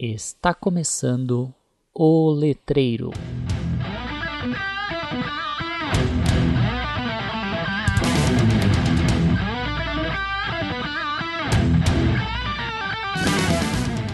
Está 0.00 0.54
começando 0.54 1.52
o 1.92 2.30
letreiro. 2.30 3.10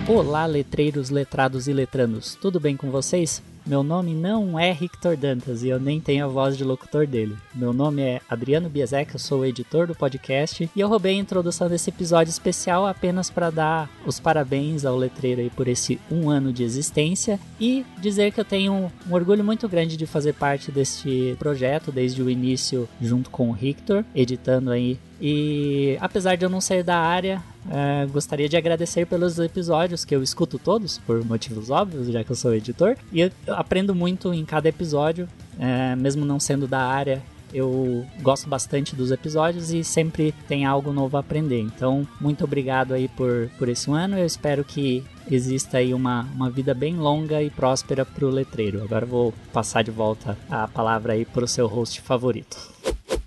Olá, 0.09 0.47
letreiros, 0.47 1.11
letrados 1.11 1.69
e 1.69 1.75
letrandos, 1.75 2.35
tudo 2.35 2.59
bem 2.59 2.79
com 2.79 2.91
vocês? 2.91 3.43
Meu 3.67 3.83
nome 3.83 4.13
não 4.13 4.59
é 4.59 4.75
Victor 4.75 5.17
Dantas 5.17 5.63
e 5.63 5.69
eu 5.69 5.81
nem 5.81 5.99
tenho 5.99 6.27
a 6.27 6.29
voz 6.29 6.55
de 6.55 6.63
locutor 6.63 7.07
dele. 7.07 7.35
Meu 7.55 7.73
nome 7.73 8.03
é 8.03 8.21
Adriano 8.29 8.69
Biesek, 8.69 9.15
eu 9.15 9.19
sou 9.19 9.41
o 9.41 9.45
editor 9.47 9.87
do 9.87 9.95
podcast 9.95 10.69
e 10.77 10.81
eu 10.81 10.87
roubei 10.87 11.15
a 11.15 11.19
introdução 11.19 11.67
desse 11.67 11.89
episódio 11.89 12.31
especial 12.31 12.87
apenas 12.87 13.31
para 13.31 13.49
dar 13.49 13.89
os 14.05 14.21
parabéns 14.21 14.85
ao 14.85 14.95
letreiro 14.95 15.41
aí 15.41 15.49
por 15.49 15.67
esse 15.67 15.99
um 16.11 16.29
ano 16.29 16.53
de 16.53 16.63
existência 16.63 17.41
e 17.59 17.87
dizer 18.03 18.33
que 18.33 18.41
eu 18.41 18.45
tenho 18.45 18.93
um 19.09 19.15
orgulho 19.15 19.43
muito 19.43 19.67
grande 19.67 19.97
de 19.97 20.07
fazer 20.07 20.35
parte 20.35 20.71
deste 20.71 21.35
projeto 21.39 21.91
desde 21.91 22.23
o 22.23 22.29
início 22.29 22.87
junto 23.01 23.31
com 23.31 23.49
o 23.49 23.55
Victor, 23.55 24.05
editando 24.15 24.73
aí 24.73 24.99
e 25.19 25.97
apesar 26.03 26.37
de 26.37 26.45
eu 26.45 26.51
não 26.51 26.61
ser 26.61 26.85
da 26.85 26.99
área, 26.99 27.43
é, 27.71 28.07
gostaria 28.07 28.49
de 28.49 28.57
agradecer 28.57 29.07
pelos 29.07 29.39
episódios 29.39 30.05
que 30.05 30.15
eu 30.15 30.23
escuto 30.23 30.59
todos, 30.59 30.99
por 30.99 31.25
motivos 31.25 31.71
óbvios, 31.71 32.09
já 32.09 32.23
que 32.23 32.31
eu 32.31 32.37
sou 32.37 32.55
editor. 32.55 32.97
E 33.13 33.31
aprendo 33.49 33.95
muito 33.95 34.33
em 34.33 34.45
cada 34.45 34.69
episódio, 34.69 35.29
é, 35.59 35.97
mesmo 35.97 36.25
não 36.25 36.39
sendo 36.39 36.67
da 36.67 36.81
área. 36.81 37.23
Eu 37.53 38.05
gosto 38.21 38.49
bastante 38.49 38.97
dos 38.97 39.13
episódios 39.13 39.73
e 39.73 39.85
sempre 39.85 40.35
tem 40.49 40.67
algo 40.67 40.93
novo 40.93 41.17
a 41.17 41.21
aprender. 41.21 41.61
Então, 41.61 42.07
muito 42.21 42.43
obrigado 42.43 42.93
aí 42.93 43.07
por, 43.07 43.49
por 43.57 43.69
esse 43.69 43.89
ano. 43.91 44.19
Eu 44.19 44.27
espero 44.27 44.65
que 44.65 45.05
exista 45.31 45.79
aí 45.79 45.95
uma, 45.95 46.23
uma 46.35 46.51
vida 46.51 46.75
bem 46.75 46.97
longa 46.97 47.41
e 47.43 47.51
próspera 47.51 48.05
para 48.05 48.27
o 48.27 48.31
letreiro. 48.31 48.83
Agora 48.83 49.07
vou 49.07 49.33
passar 49.53 49.83
de 49.83 49.93
volta 49.93 50.37
a 50.51 50.67
palavra 50.67 51.13
aí 51.13 51.25
para 51.25 51.45
o 51.45 51.49
seu 51.49 51.69
host 51.69 52.01
favorito. 52.01 52.57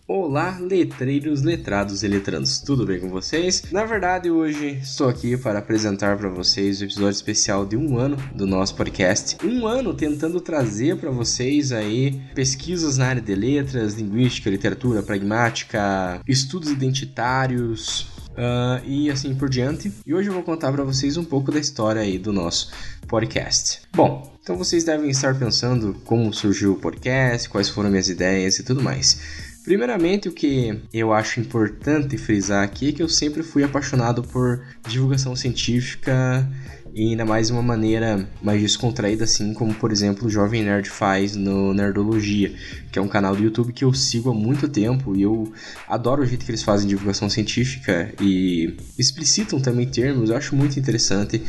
Olá, 0.10 0.58
letreiros, 0.58 1.42
letrados 1.42 2.02
e 2.02 2.08
letrandos, 2.08 2.60
tudo 2.60 2.86
bem 2.86 2.98
com 2.98 3.10
vocês? 3.10 3.64
Na 3.74 3.84
verdade, 3.84 4.32
hoje 4.32 4.80
estou 4.82 5.10
aqui 5.10 5.36
para 5.36 5.60
apresentar 5.60 6.18
para 6.18 6.30
vocês 6.30 6.80
o 6.80 6.86
episódio 6.86 7.10
especial 7.10 7.66
de 7.66 7.76
um 7.76 7.98
ano 7.98 8.16
do 8.34 8.48
nosso 8.48 8.74
podcast. 8.74 9.36
Um 9.44 9.68
ano 9.68 9.94
tentando 9.94 10.40
trazer 10.40 10.96
para 10.96 11.12
vocês 11.12 11.74
aí 11.74 12.22
pesquisas 12.34 12.98
na 12.98 13.08
área 13.08 13.22
de 13.22 13.36
letras, 13.36 13.96
linguística, 13.96 14.50
literatura, 14.50 15.04
pragmática, 15.04 16.22
estudos 16.26 16.70
identitários, 16.70 18.08
Uh, 18.38 18.86
e 18.86 19.10
assim 19.10 19.34
por 19.34 19.50
diante. 19.50 19.92
E 20.06 20.14
hoje 20.14 20.30
eu 20.30 20.34
vou 20.34 20.44
contar 20.44 20.72
para 20.72 20.84
vocês 20.84 21.18
um 21.18 21.26
pouco 21.26 21.52
da 21.52 21.60
história 21.60 22.04
aí 22.04 22.20
do 22.20 22.32
nosso 22.32 22.70
podcast. 23.08 23.82
Bom, 23.96 24.32
então 24.44 24.56
vocês 24.56 24.84
devem 24.84 25.10
estar 25.10 25.34
pensando 25.40 25.96
como 26.06 26.32
surgiu 26.32 26.74
o 26.74 26.80
podcast, 26.80 27.50
quais 27.50 27.68
foram 27.68 27.90
minhas 27.90 28.10
ideias 28.10 28.60
e 28.60 28.64
tudo 28.64 28.80
mais. 28.80 29.57
Primeiramente, 29.68 30.30
o 30.30 30.32
que 30.32 30.82
eu 30.94 31.12
acho 31.12 31.42
importante 31.42 32.18
frisar 32.18 32.64
aqui 32.64 32.88
é 32.88 32.92
que 32.94 33.04
eu 33.04 33.10
sempre 33.10 33.44
fui 33.44 33.66
apaixonado 33.66 34.24
por 34.24 34.64
divulgação 34.88 35.36
científica 35.36 36.50
e 36.98 37.12
ainda 37.12 37.24
mais 37.24 37.48
de 37.48 37.54
uma 37.54 37.62
maneira 37.62 38.28
mais 38.42 38.60
descontraída, 38.60 39.24
assim 39.24 39.54
como, 39.54 39.72
por 39.76 39.92
exemplo, 39.92 40.26
o 40.26 40.30
Jovem 40.32 40.64
Nerd 40.64 40.90
faz 40.90 41.36
no 41.36 41.72
Nerdologia, 41.72 42.52
que 42.92 42.98
é 42.98 43.02
um 43.02 43.08
canal 43.08 43.36
do 43.36 43.44
YouTube 43.44 43.72
que 43.72 43.86
eu 43.86 43.94
sigo 43.94 44.32
há 44.32 44.34
muito 44.34 44.68
tempo 44.68 45.16
e 45.16 45.22
eu 45.22 45.54
adoro 45.88 46.24
o 46.24 46.26
jeito 46.26 46.44
que 46.44 46.50
eles 46.50 46.64
fazem 46.64 46.88
divulgação 46.88 47.30
científica 47.30 48.12
e 48.20 48.76
explicitam 48.98 49.60
também 49.60 49.86
termos, 49.86 50.32
eu 50.32 50.38
acho 50.38 50.56
muito 50.56 50.80
interessante 50.80 51.44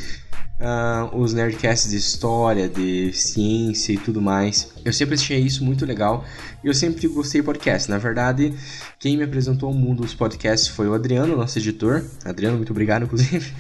uh, 0.61 1.17
os 1.17 1.33
nerdcasts 1.33 1.93
de 1.93 1.97
história, 1.97 2.69
de 2.69 3.11
ciência 3.15 3.95
e 3.95 3.97
tudo 3.97 4.21
mais. 4.21 4.71
Eu 4.85 4.93
sempre 4.93 5.15
achei 5.15 5.39
isso 5.39 5.65
muito 5.65 5.87
legal 5.87 6.27
e 6.63 6.67
eu 6.67 6.75
sempre 6.75 7.09
gostei 7.09 7.41
de 7.41 7.47
podcast. 7.47 7.89
Na 7.89 7.97
verdade, 7.97 8.53
quem 8.99 9.17
me 9.17 9.25
apresentou 9.25 9.71
ao 9.71 9.75
mundo 9.75 10.03
dos 10.03 10.13
podcasts 10.13 10.69
foi 10.69 10.87
o 10.87 10.93
Adriano, 10.93 11.35
nosso 11.35 11.59
editor. 11.59 12.05
Adriano, 12.23 12.59
muito 12.59 12.71
obrigado, 12.71 13.05
inclusive. 13.05 13.51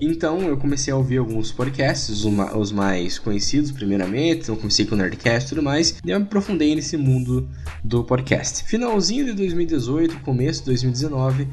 Então 0.00 0.40
eu 0.40 0.56
comecei 0.56 0.92
a 0.92 0.96
ouvir 0.96 1.18
alguns 1.18 1.52
podcasts, 1.52 2.24
os 2.24 2.72
mais 2.72 3.18
conhecidos 3.18 3.70
primeiramente, 3.70 4.42
então 4.42 4.56
comecei 4.56 4.86
com 4.86 4.94
o 4.94 4.98
Nerdcast 4.98 5.46
e 5.46 5.48
tudo 5.50 5.62
mais, 5.62 5.96
e 6.04 6.10
eu 6.10 6.18
me 6.18 6.24
aprofundei 6.24 6.74
nesse 6.74 6.96
mundo 6.96 7.48
do 7.84 8.02
podcast. 8.02 8.64
Finalzinho 8.64 9.26
de 9.26 9.34
2018, 9.34 10.20
começo 10.20 10.60
de 10.60 10.66
2019, 10.66 11.46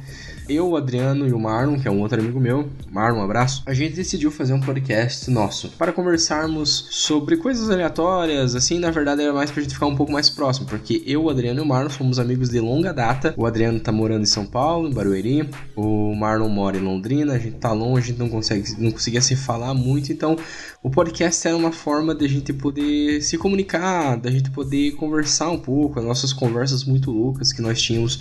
eu, 0.50 0.70
o 0.70 0.78
Adriano 0.78 1.28
e 1.28 1.34
o 1.34 1.40
Marlon, 1.40 1.80
que 1.80 1.88
é 1.88 1.92
um 1.92 2.02
outro 2.02 2.20
amigo 2.20 2.40
meu, 2.40 2.70
Marlon, 2.92 3.20
um 3.20 3.24
abraço, 3.24 3.64
a 3.66 3.74
gente 3.74 3.96
decidiu 3.96 4.32
fazer 4.32 4.54
um 4.54 4.60
podcast 4.60 5.30
nosso 5.30 5.70
para 5.78 5.92
conversarmos 5.92 6.88
sobre 6.92 7.38
coisas 7.38 7.70
aleatórias, 7.70 8.56
assim, 8.56 8.80
na 8.80 8.92
verdade 8.92 9.22
era 9.22 9.34
mais 9.34 9.52
pra 9.52 9.62
gente 9.62 9.74
ficar 9.74 9.88
um 9.88 9.96
pouco 9.96 10.12
mais 10.12 10.30
próximo, 10.30 10.68
porque 10.68 11.04
eu, 11.06 11.24
o 11.24 11.30
Adriano 11.30 11.60
e 11.60 11.64
o 11.64 11.66
Marlon 11.66 11.90
somos 11.90 12.20
amigos 12.20 12.50
de 12.50 12.60
longa 12.60 12.94
data. 12.94 13.34
O 13.38 13.46
Adriano 13.46 13.80
tá 13.80 13.92
morando 13.92 14.24
em 14.24 14.28
São 14.28 14.46
Paulo, 14.46 14.88
em 14.88 14.94
Barueri, 14.94 15.50
o 15.76 16.16
Marlon 16.16 16.50
mora 16.50 16.78
em 16.78 16.82
Londrina, 16.82 17.34
a 17.34 17.40
gente 17.40 17.58
tá 17.58 17.72
longe, 17.72 18.06
a 18.06 18.08
gente 18.08 18.20
não 18.20 18.30
consegue, 18.30 18.64
não 18.78 18.92
conseguia 18.92 19.22
se 19.22 19.36
falar 19.36 19.74
muito, 19.74 20.12
então 20.12 20.36
o 20.82 20.90
podcast 20.90 21.48
era 21.48 21.58
uma 21.58 21.72
forma 21.72 22.16
de 22.16 22.26
a 22.26 22.30
gente 22.30 22.54
poder 22.54 23.22
se 23.22 23.38
comunicar, 23.38 24.16
da 24.18 24.32
gente 24.32 24.50
poder 24.52 24.92
conversar 24.92 25.50
um 25.50 25.60
pouco, 25.60 26.00
as 26.00 26.06
nossas 26.06 26.32
conversas 26.32 26.84
muito 26.84 27.12
loucas 27.12 27.52
que 27.52 27.62
nós 27.62 27.82
tínhamos 27.82 28.20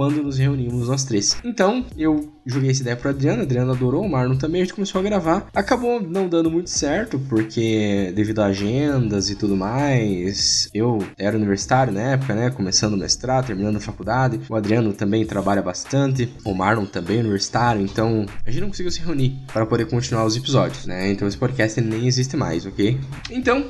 quando 0.00 0.22
nos 0.22 0.38
reunimos 0.38 0.88
nós 0.88 1.04
três. 1.04 1.36
Então, 1.44 1.84
eu 1.94 2.32
joguei 2.46 2.70
essa 2.70 2.80
ideia 2.80 2.96
pro 2.96 3.10
Adriano, 3.10 3.42
Adriano 3.42 3.70
adorou, 3.70 4.02
o 4.02 4.08
Marlon 4.08 4.34
também, 4.34 4.62
a 4.62 4.64
gente 4.64 4.72
começou 4.72 4.98
a 4.98 5.04
gravar. 5.04 5.50
Acabou 5.54 6.00
não 6.00 6.26
dando 6.26 6.50
muito 6.50 6.70
certo, 6.70 7.18
porque 7.28 8.10
devido 8.16 8.38
a 8.38 8.46
agendas 8.46 9.28
e 9.28 9.34
tudo 9.34 9.54
mais, 9.54 10.70
eu 10.72 11.00
era 11.18 11.36
universitário 11.36 11.92
na 11.92 12.00
época, 12.12 12.34
né, 12.34 12.48
começando 12.48 12.94
o 12.94 12.96
mestrado, 12.96 13.48
terminando 13.48 13.76
a 13.76 13.80
faculdade. 13.80 14.40
O 14.48 14.56
Adriano 14.56 14.90
também 14.94 15.26
trabalha 15.26 15.60
bastante, 15.60 16.32
o 16.46 16.54
Marlon 16.54 16.86
também 16.86 17.18
é 17.18 17.20
universitário, 17.20 17.82
então 17.82 18.24
a 18.46 18.50
gente 18.50 18.62
não 18.62 18.68
conseguiu 18.68 18.90
se 18.90 19.00
reunir 19.00 19.38
para 19.52 19.66
poder 19.66 19.84
continuar 19.84 20.24
os 20.24 20.34
episódios, 20.34 20.86
né? 20.86 21.10
Então 21.10 21.28
esse 21.28 21.36
podcast 21.36 21.78
nem 21.78 22.06
existe 22.06 22.38
mais, 22.38 22.64
ok? 22.64 22.98
Então, 23.30 23.66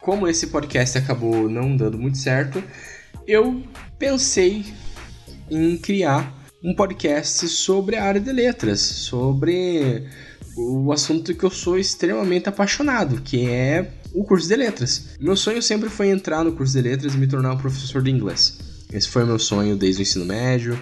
como 0.00 0.26
esse 0.26 0.48
podcast 0.48 0.98
acabou 0.98 1.48
não 1.48 1.76
dando 1.76 1.96
muito 1.96 2.18
certo, 2.18 2.60
eu 3.28 3.62
pensei 3.96 4.64
em 5.50 5.76
criar 5.76 6.34
um 6.62 6.74
podcast 6.74 7.48
sobre 7.48 7.96
a 7.96 8.04
área 8.04 8.20
de 8.20 8.32
letras, 8.32 8.80
sobre 8.80 10.04
o 10.56 10.92
assunto 10.92 11.34
que 11.34 11.44
eu 11.44 11.50
sou 11.50 11.78
extremamente 11.78 12.48
apaixonado, 12.48 13.20
que 13.20 13.48
é 13.48 13.92
o 14.12 14.24
curso 14.24 14.48
de 14.48 14.56
letras. 14.56 15.10
Meu 15.20 15.36
sonho 15.36 15.62
sempre 15.62 15.88
foi 15.88 16.08
entrar 16.08 16.44
no 16.44 16.52
curso 16.52 16.72
de 16.72 16.82
letras 16.82 17.14
e 17.14 17.16
me 17.16 17.28
tornar 17.28 17.52
um 17.52 17.58
professor 17.58 18.02
de 18.02 18.10
inglês. 18.10 18.58
Esse 18.92 19.08
foi 19.08 19.24
meu 19.24 19.38
sonho 19.38 19.76
desde 19.76 20.00
o 20.00 20.02
ensino 20.02 20.24
médio. 20.24 20.78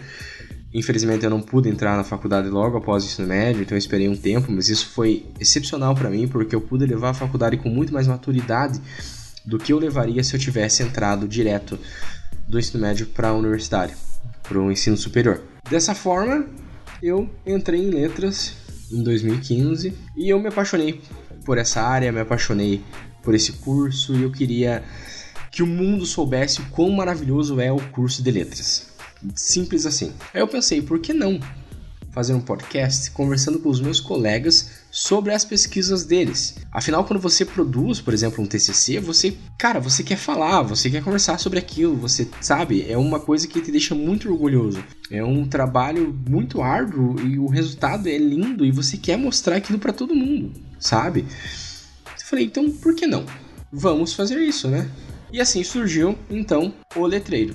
Infelizmente 0.72 1.24
eu 1.24 1.30
não 1.30 1.42
pude 1.42 1.68
entrar 1.68 1.96
na 1.96 2.04
faculdade 2.04 2.48
logo 2.48 2.78
após 2.78 3.04
o 3.04 3.06
ensino 3.06 3.28
médio, 3.28 3.62
então 3.62 3.76
eu 3.76 3.78
esperei 3.78 4.08
um 4.08 4.16
tempo, 4.16 4.50
mas 4.50 4.68
isso 4.68 4.88
foi 4.88 5.26
excepcional 5.38 5.94
para 5.94 6.10
mim 6.10 6.26
porque 6.26 6.54
eu 6.54 6.60
pude 6.60 6.86
levar 6.86 7.10
a 7.10 7.14
faculdade 7.14 7.56
com 7.56 7.68
muito 7.68 7.92
mais 7.92 8.06
maturidade 8.06 8.80
do 9.44 9.58
que 9.58 9.72
eu 9.72 9.78
levaria 9.78 10.22
se 10.24 10.34
eu 10.34 10.40
tivesse 10.40 10.82
entrado 10.82 11.28
direto 11.28 11.78
do 12.48 12.58
ensino 12.58 12.80
médio 12.80 13.06
para 13.06 13.28
a 13.28 13.34
universidade 13.34 13.94
para 14.48 14.58
o 14.58 14.70
ensino 14.70 14.96
superior. 14.96 15.42
Dessa 15.68 15.94
forma, 15.94 16.46
eu 17.02 17.28
entrei 17.46 17.80
em 17.80 17.90
letras 17.90 18.54
em 18.90 19.02
2015 19.02 19.92
e 20.16 20.28
eu 20.28 20.38
me 20.38 20.48
apaixonei 20.48 21.00
por 21.44 21.58
essa 21.58 21.82
área, 21.82 22.12
me 22.12 22.20
apaixonei 22.20 22.82
por 23.22 23.34
esse 23.34 23.52
curso 23.52 24.14
e 24.14 24.22
eu 24.22 24.30
queria 24.30 24.84
que 25.50 25.62
o 25.62 25.66
mundo 25.66 26.04
soubesse 26.04 26.60
quão 26.70 26.90
maravilhoso 26.90 27.60
é 27.60 27.72
o 27.72 27.80
curso 27.90 28.22
de 28.22 28.30
letras. 28.30 28.88
Simples 29.34 29.86
assim. 29.86 30.12
Aí 30.32 30.40
eu 30.40 30.48
pensei, 30.48 30.82
por 30.82 30.98
que 30.98 31.12
não 31.12 31.40
fazer 32.10 32.32
um 32.32 32.40
podcast 32.40 33.10
conversando 33.10 33.58
com 33.58 33.68
os 33.68 33.80
meus 33.80 34.00
colegas 34.00 34.70
sobre 34.96 35.34
as 35.34 35.44
pesquisas 35.44 36.06
deles. 36.06 36.54
Afinal, 36.72 37.04
quando 37.04 37.20
você 37.20 37.44
produz, 37.44 38.00
por 38.00 38.14
exemplo, 38.14 38.42
um 38.42 38.46
TCC, 38.46 38.98
você, 38.98 39.36
cara, 39.58 39.78
você 39.78 40.02
quer 40.02 40.16
falar, 40.16 40.62
você 40.62 40.88
quer 40.88 41.04
conversar 41.04 41.38
sobre 41.38 41.58
aquilo, 41.58 41.94
você 41.94 42.26
sabe, 42.40 42.90
é 42.90 42.96
uma 42.96 43.20
coisa 43.20 43.46
que 43.46 43.60
te 43.60 43.70
deixa 43.70 43.94
muito 43.94 44.32
orgulhoso. 44.32 44.82
É 45.10 45.22
um 45.22 45.46
trabalho 45.46 46.18
muito 46.26 46.62
árduo 46.62 47.14
e 47.20 47.38
o 47.38 47.46
resultado 47.46 48.08
é 48.08 48.16
lindo 48.16 48.64
e 48.64 48.70
você 48.70 48.96
quer 48.96 49.18
mostrar 49.18 49.56
aquilo 49.56 49.78
para 49.78 49.92
todo 49.92 50.14
mundo, 50.14 50.54
sabe? 50.78 51.26
Eu 52.18 52.26
falei, 52.26 52.46
então 52.46 52.70
por 52.70 52.94
que 52.94 53.06
não? 53.06 53.26
Vamos 53.70 54.14
fazer 54.14 54.40
isso, 54.40 54.66
né? 54.66 54.90
E 55.30 55.42
assim 55.42 55.62
surgiu, 55.62 56.16
então, 56.30 56.72
o 56.94 57.04
Letreiro, 57.04 57.54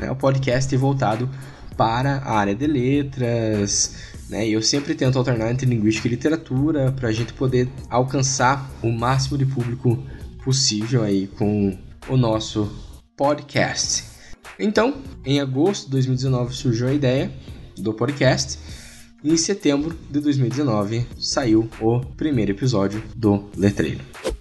né? 0.00 0.10
o 0.10 0.16
podcast 0.16 0.76
voltado 0.76 1.30
para 1.76 2.16
a 2.16 2.36
área 2.36 2.54
de 2.54 2.66
letras, 2.66 4.13
né? 4.28 4.46
E 4.46 4.52
eu 4.52 4.62
sempre 4.62 4.94
tento 4.94 5.18
alternar 5.18 5.50
entre 5.50 5.66
linguística 5.66 6.08
e 6.08 6.10
literatura 6.10 6.92
para 6.92 7.08
a 7.08 7.12
gente 7.12 7.32
poder 7.32 7.68
alcançar 7.88 8.70
o 8.82 8.90
máximo 8.90 9.38
de 9.38 9.46
público 9.46 10.02
possível 10.42 11.02
aí 11.02 11.26
com 11.26 11.76
o 12.08 12.16
nosso 12.16 12.70
podcast. 13.16 14.04
Então, 14.58 15.02
em 15.24 15.40
agosto 15.40 15.86
de 15.86 15.92
2019 15.92 16.54
surgiu 16.54 16.88
a 16.88 16.92
ideia 16.92 17.32
do 17.76 17.92
podcast. 17.92 18.58
em 19.24 19.36
setembro 19.38 19.96
de 20.10 20.20
2019 20.20 21.06
saiu 21.18 21.68
o 21.80 22.00
primeiro 22.00 22.50
episódio 22.50 23.02
do 23.16 23.48
Letreiro. 23.56 24.33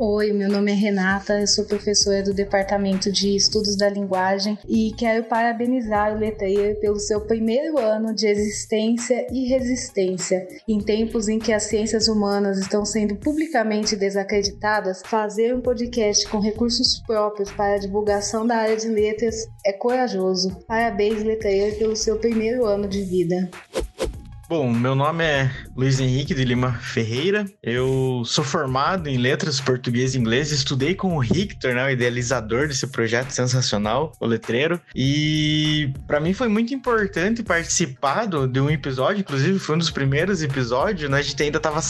Oi, 0.00 0.32
meu 0.32 0.48
nome 0.48 0.70
é 0.70 0.74
Renata, 0.76 1.40
eu 1.40 1.46
sou 1.48 1.64
professora 1.64 2.22
do 2.22 2.32
Departamento 2.32 3.10
de 3.10 3.34
Estudos 3.34 3.76
da 3.76 3.90
Linguagem 3.90 4.56
e 4.68 4.92
quero 4.96 5.24
parabenizar 5.24 6.14
o 6.14 6.18
Letreiro 6.20 6.78
pelo 6.78 7.00
seu 7.00 7.20
primeiro 7.22 7.76
ano 7.80 8.14
de 8.14 8.28
existência 8.28 9.26
e 9.32 9.48
resistência. 9.48 10.46
Em 10.68 10.78
tempos 10.78 11.28
em 11.28 11.40
que 11.40 11.52
as 11.52 11.64
ciências 11.64 12.06
humanas 12.06 12.58
estão 12.58 12.84
sendo 12.84 13.16
publicamente 13.16 13.96
desacreditadas, 13.96 15.02
fazer 15.04 15.52
um 15.52 15.60
podcast 15.60 16.28
com 16.28 16.38
recursos 16.38 17.00
próprios 17.04 17.50
para 17.50 17.74
a 17.74 17.78
divulgação 17.78 18.46
da 18.46 18.58
área 18.58 18.76
de 18.76 18.86
letras 18.86 19.48
é 19.66 19.72
corajoso. 19.72 20.64
Parabéns, 20.68 21.24
Letreiro, 21.24 21.76
pelo 21.76 21.96
seu 21.96 22.20
primeiro 22.20 22.64
ano 22.64 22.86
de 22.86 23.02
vida. 23.02 23.50
Bom, 24.48 24.72
meu 24.72 24.94
nome 24.94 25.22
é 25.22 25.50
Luiz 25.76 26.00
Henrique 26.00 26.34
de 26.34 26.42
Lima 26.42 26.72
Ferreira. 26.72 27.44
Eu 27.62 28.22
sou 28.24 28.42
formado 28.42 29.06
em 29.06 29.18
letras 29.18 29.60
português 29.60 30.14
e 30.14 30.18
inglês. 30.18 30.50
Estudei 30.50 30.94
com 30.94 31.18
o 31.18 31.20
Victor, 31.20 31.74
né, 31.74 31.84
o 31.84 31.90
idealizador 31.90 32.66
desse 32.66 32.86
projeto 32.86 33.30
sensacional, 33.30 34.12
o 34.18 34.24
letreiro. 34.24 34.80
E 34.94 35.92
para 36.06 36.18
mim 36.18 36.32
foi 36.32 36.48
muito 36.48 36.72
importante 36.72 37.42
participar 37.42 38.24
do, 38.24 38.48
de 38.48 38.58
um 38.58 38.70
episódio. 38.70 39.20
Inclusive, 39.20 39.58
foi 39.58 39.74
um 39.74 39.78
dos 39.80 39.90
primeiros 39.90 40.42
episódios, 40.42 41.10
né? 41.10 41.18
A 41.18 41.22
gente 41.22 41.42
ainda 41.42 41.60
tava 41.60 41.80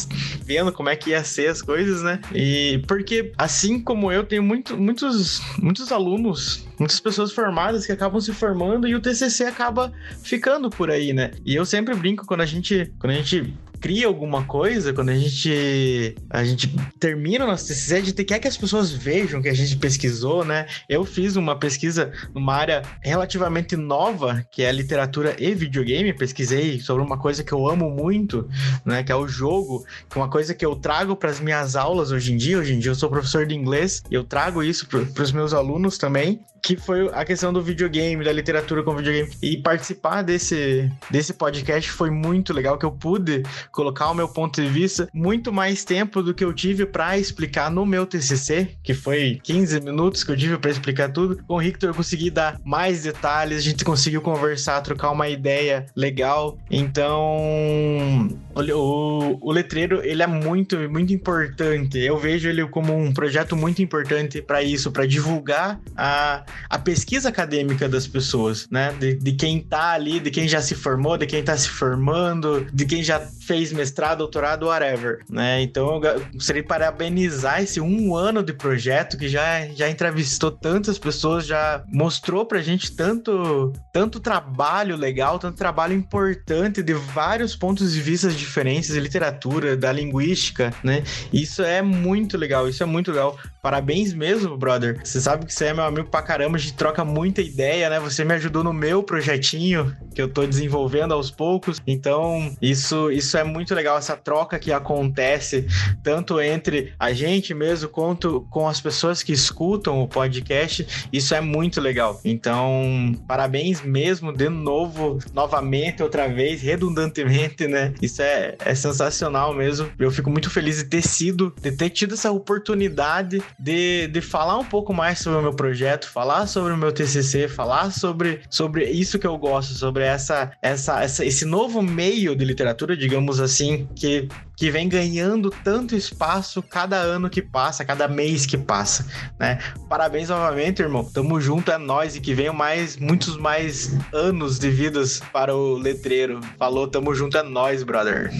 vendo 0.44 0.72
como 0.72 0.88
é 0.88 0.96
que 0.96 1.10
ia 1.10 1.22
ser 1.22 1.50
as 1.50 1.62
coisas, 1.62 2.02
né? 2.02 2.20
E 2.34 2.82
porque, 2.88 3.32
assim 3.38 3.80
como 3.80 4.10
eu, 4.10 4.24
tenho 4.24 4.42
muito, 4.42 4.76
muitos, 4.76 5.40
muitos 5.58 5.92
alunos 5.92 6.67
muitas 6.78 7.00
pessoas 7.00 7.32
formadas 7.32 7.84
que 7.84 7.92
acabam 7.92 8.20
se 8.20 8.32
formando 8.32 8.86
e 8.86 8.94
o 8.94 9.00
TCC 9.00 9.44
acaba 9.44 9.92
ficando 10.22 10.70
por 10.70 10.90
aí, 10.90 11.12
né? 11.12 11.32
E 11.44 11.54
eu 11.54 11.64
sempre 11.64 11.94
brinco 11.94 12.26
quando 12.26 12.40
a 12.40 12.46
gente, 12.46 12.92
quando 12.98 13.12
a 13.12 13.16
gente 13.16 13.54
cria 13.80 14.06
alguma 14.06 14.44
coisa, 14.44 14.92
quando 14.92 15.10
a 15.10 15.16
gente 15.16 16.16
a 16.30 16.44
gente 16.44 16.68
termina 16.98 17.44
o 17.44 17.48
nosso 17.48 17.66
TCC, 17.66 17.94
a 17.94 18.00
gente 18.00 18.24
quer 18.24 18.38
que 18.38 18.48
as 18.48 18.56
pessoas 18.56 18.90
vejam 18.90 19.40
que 19.40 19.48
a 19.48 19.54
gente 19.54 19.76
pesquisou, 19.76 20.44
né? 20.44 20.66
Eu 20.88 21.04
fiz 21.04 21.36
uma 21.36 21.56
pesquisa 21.56 22.12
numa 22.34 22.54
área 22.54 22.82
relativamente 23.02 23.76
nova, 23.76 24.44
que 24.50 24.62
é 24.62 24.72
literatura 24.72 25.36
e 25.38 25.54
videogame, 25.54 26.12
pesquisei 26.12 26.80
sobre 26.80 27.02
uma 27.02 27.18
coisa 27.18 27.44
que 27.44 27.52
eu 27.52 27.68
amo 27.68 27.90
muito, 27.90 28.48
né, 28.84 29.02
que 29.02 29.12
é 29.12 29.16
o 29.16 29.28
jogo, 29.28 29.84
que 30.08 30.18
é 30.18 30.20
uma 30.20 30.30
coisa 30.30 30.54
que 30.54 30.64
eu 30.64 30.74
trago 30.76 31.16
para 31.16 31.30
as 31.30 31.40
minhas 31.40 31.76
aulas 31.76 32.10
hoje 32.10 32.32
em 32.32 32.36
dia, 32.36 32.58
hoje 32.58 32.74
em 32.74 32.78
dia 32.78 32.90
eu 32.90 32.94
sou 32.94 33.08
professor 33.08 33.46
de 33.46 33.54
inglês, 33.54 34.02
e 34.10 34.14
eu 34.14 34.24
trago 34.24 34.62
isso 34.62 34.86
para 34.86 35.22
os 35.22 35.32
meus 35.32 35.52
alunos 35.52 35.98
também, 35.98 36.40
que 36.62 36.76
foi 36.76 37.08
a 37.12 37.24
questão 37.24 37.52
do 37.52 37.62
videogame, 37.62 38.24
da 38.24 38.32
literatura 38.32 38.82
com 38.82 38.94
videogame. 38.94 39.30
E 39.42 39.56
participar 39.56 40.22
desse, 40.22 40.90
desse 41.10 41.32
podcast 41.34 41.90
foi 41.90 42.10
muito 42.10 42.52
legal, 42.52 42.78
que 42.78 42.84
eu 42.84 42.92
pude 42.92 43.42
colocar 43.72 44.10
o 44.10 44.14
meu 44.14 44.28
ponto 44.28 44.60
de 44.60 44.68
vista 44.68 45.08
muito 45.12 45.52
mais 45.52 45.84
tempo 45.84 46.22
do 46.22 46.34
que 46.34 46.44
eu 46.44 46.52
tive 46.52 46.86
para 46.86 47.18
explicar 47.18 47.70
no 47.70 47.84
meu 47.86 48.06
TCC, 48.06 48.76
que 48.82 48.94
foi 48.94 49.40
15 49.42 49.80
minutos 49.80 50.24
que 50.24 50.30
eu 50.30 50.36
tive 50.36 50.58
para 50.58 50.70
explicar 50.70 51.12
tudo. 51.12 51.42
Com 51.46 51.56
o 51.56 51.60
Victor 51.60 51.90
eu 51.90 51.94
consegui 51.94 52.30
dar 52.30 52.60
mais 52.64 53.02
detalhes, 53.02 53.58
a 53.58 53.62
gente 53.62 53.84
conseguiu 53.84 54.20
conversar, 54.20 54.80
trocar 54.80 55.10
uma 55.10 55.28
ideia 55.28 55.86
legal. 55.94 56.58
Então, 56.70 58.28
o, 58.58 59.38
o, 59.38 59.38
o 59.40 59.52
letreiro, 59.52 60.00
ele 60.04 60.22
é 60.22 60.26
muito, 60.26 60.76
muito 60.90 61.12
importante. 61.12 61.98
Eu 61.98 62.18
vejo 62.18 62.48
ele 62.48 62.66
como 62.68 62.96
um 62.96 63.12
projeto 63.12 63.56
muito 63.56 63.82
importante 63.82 64.40
para 64.42 64.62
isso, 64.62 64.90
para 64.90 65.06
divulgar 65.06 65.80
a, 65.96 66.44
a 66.68 66.78
pesquisa 66.78 67.28
acadêmica 67.28 67.88
das 67.88 68.06
pessoas, 68.06 68.68
né? 68.70 68.92
De, 68.98 69.14
de 69.14 69.32
quem 69.32 69.60
tá 69.60 69.92
ali, 69.92 70.20
de 70.20 70.30
quem 70.30 70.48
já 70.48 70.60
se 70.60 70.74
formou, 70.74 71.16
de 71.16 71.26
quem 71.26 71.42
tá 71.42 71.56
se 71.56 71.68
formando, 71.68 72.66
de 72.72 72.84
quem 72.84 73.02
já 73.02 73.20
fez 73.20 73.72
mestrado, 73.72 74.18
doutorado, 74.18 74.66
whatever, 74.66 75.20
né? 75.30 75.62
Então 75.62 76.00
eu 76.04 76.20
gostaria 76.32 76.62
de 76.62 76.68
parabenizar 76.68 77.62
esse 77.62 77.80
um 77.80 78.14
ano 78.14 78.42
de 78.42 78.52
projeto 78.52 79.16
que 79.16 79.28
já, 79.28 79.66
já 79.68 79.88
entrevistou 79.88 80.50
tantas 80.50 80.98
pessoas, 80.98 81.46
já 81.46 81.82
mostrou 81.88 82.44
pra 82.44 82.60
gente 82.60 82.94
tanto, 82.94 83.72
tanto 83.92 84.20
trabalho 84.20 84.96
legal, 84.96 85.38
tanto 85.38 85.56
trabalho 85.56 85.94
importante 85.94 86.82
de 86.82 86.94
vários 86.94 87.56
pontos 87.56 87.92
de 87.92 88.00
vista 88.00 88.28
diferentes, 88.28 88.47
de 88.92 89.00
literatura, 89.00 89.76
da 89.76 89.92
linguística, 89.92 90.72
né? 90.82 91.02
Isso 91.32 91.62
é 91.62 91.82
muito 91.82 92.36
legal, 92.36 92.68
isso 92.68 92.82
é 92.82 92.86
muito 92.86 93.10
legal. 93.10 93.38
Parabéns 93.62 94.14
mesmo, 94.14 94.56
brother. 94.56 95.00
Você 95.04 95.20
sabe 95.20 95.46
que 95.46 95.52
você 95.52 95.66
é 95.66 95.74
meu 95.74 95.84
amigo 95.84 96.08
pra 96.08 96.22
caramba, 96.22 96.56
a 96.56 96.60
gente 96.60 96.74
troca 96.74 97.04
muita 97.04 97.40
ideia, 97.42 97.90
né? 97.90 98.00
Você 98.00 98.24
me 98.24 98.34
ajudou 98.34 98.64
no 98.64 98.72
meu 98.72 99.02
projetinho 99.02 99.96
que 100.18 100.22
eu 100.22 100.28
tô 100.28 100.44
desenvolvendo 100.44 101.14
aos 101.14 101.30
poucos. 101.30 101.80
Então, 101.86 102.52
isso, 102.60 103.08
isso 103.08 103.38
é 103.38 103.44
muito 103.44 103.72
legal, 103.72 103.96
essa 103.96 104.16
troca 104.16 104.58
que 104.58 104.72
acontece 104.72 105.64
tanto 106.02 106.40
entre 106.40 106.92
a 106.98 107.12
gente 107.12 107.54
mesmo 107.54 107.88
quanto 107.88 108.44
com 108.50 108.66
as 108.66 108.80
pessoas 108.80 109.22
que 109.22 109.30
escutam 109.30 110.02
o 110.02 110.08
podcast. 110.08 111.08
Isso 111.12 111.36
é 111.36 111.40
muito 111.40 111.80
legal. 111.80 112.20
Então, 112.24 113.14
parabéns 113.28 113.80
mesmo 113.80 114.32
de 114.32 114.48
novo, 114.48 115.20
novamente, 115.32 116.02
outra 116.02 116.26
vez, 116.26 116.62
redundantemente, 116.62 117.68
né? 117.68 117.94
Isso 118.02 118.20
é, 118.20 118.56
é 118.58 118.74
sensacional 118.74 119.54
mesmo. 119.54 119.88
Eu 120.00 120.10
fico 120.10 120.28
muito 120.28 120.50
feliz 120.50 120.78
de 120.78 120.84
ter 120.84 121.02
sido, 121.02 121.54
de 121.62 121.70
ter 121.70 121.90
tido 121.90 122.14
essa 122.14 122.32
oportunidade 122.32 123.40
de, 123.56 124.08
de 124.08 124.20
falar 124.20 124.58
um 124.58 124.64
pouco 124.64 124.92
mais 124.92 125.20
sobre 125.20 125.38
o 125.38 125.42
meu 125.42 125.54
projeto, 125.54 126.10
falar 126.10 126.48
sobre 126.48 126.72
o 126.72 126.76
meu 126.76 126.90
TCC, 126.90 127.46
falar 127.46 127.92
sobre, 127.92 128.40
sobre 128.50 128.84
isso 128.90 129.16
que 129.16 129.26
eu 129.26 129.38
gosto, 129.38 129.74
sobre 129.74 130.07
essa, 130.08 130.50
essa, 130.62 131.02
essa, 131.02 131.24
esse 131.24 131.44
novo 131.44 131.82
meio 131.82 132.34
de 132.34 132.44
literatura, 132.44 132.96
digamos 132.96 133.40
assim, 133.40 133.88
que, 133.94 134.28
que 134.56 134.70
vem 134.70 134.88
ganhando 134.88 135.50
tanto 135.62 135.94
espaço 135.94 136.62
cada 136.62 136.96
ano 136.96 137.30
que 137.30 137.42
passa, 137.42 137.84
cada 137.84 138.08
mês 138.08 138.46
que 138.46 138.58
passa, 138.58 139.06
né? 139.38 139.58
Parabéns 139.88 140.28
novamente, 140.28 140.82
irmão. 140.82 141.04
Tamo 141.04 141.40
junto, 141.40 141.70
é 141.70 141.78
nós 141.78 142.16
e 142.16 142.20
que 142.20 142.34
venham 142.34 142.54
mais, 142.54 142.96
muitos 142.96 143.36
mais 143.36 143.96
anos 144.12 144.58
de 144.58 144.70
vidas 144.70 145.20
para 145.32 145.54
o 145.54 145.74
letreiro. 145.74 146.40
Falou, 146.58 146.88
tamo 146.88 147.14
junto, 147.14 147.36
é 147.36 147.42
nós, 147.42 147.82
brother. 147.82 148.30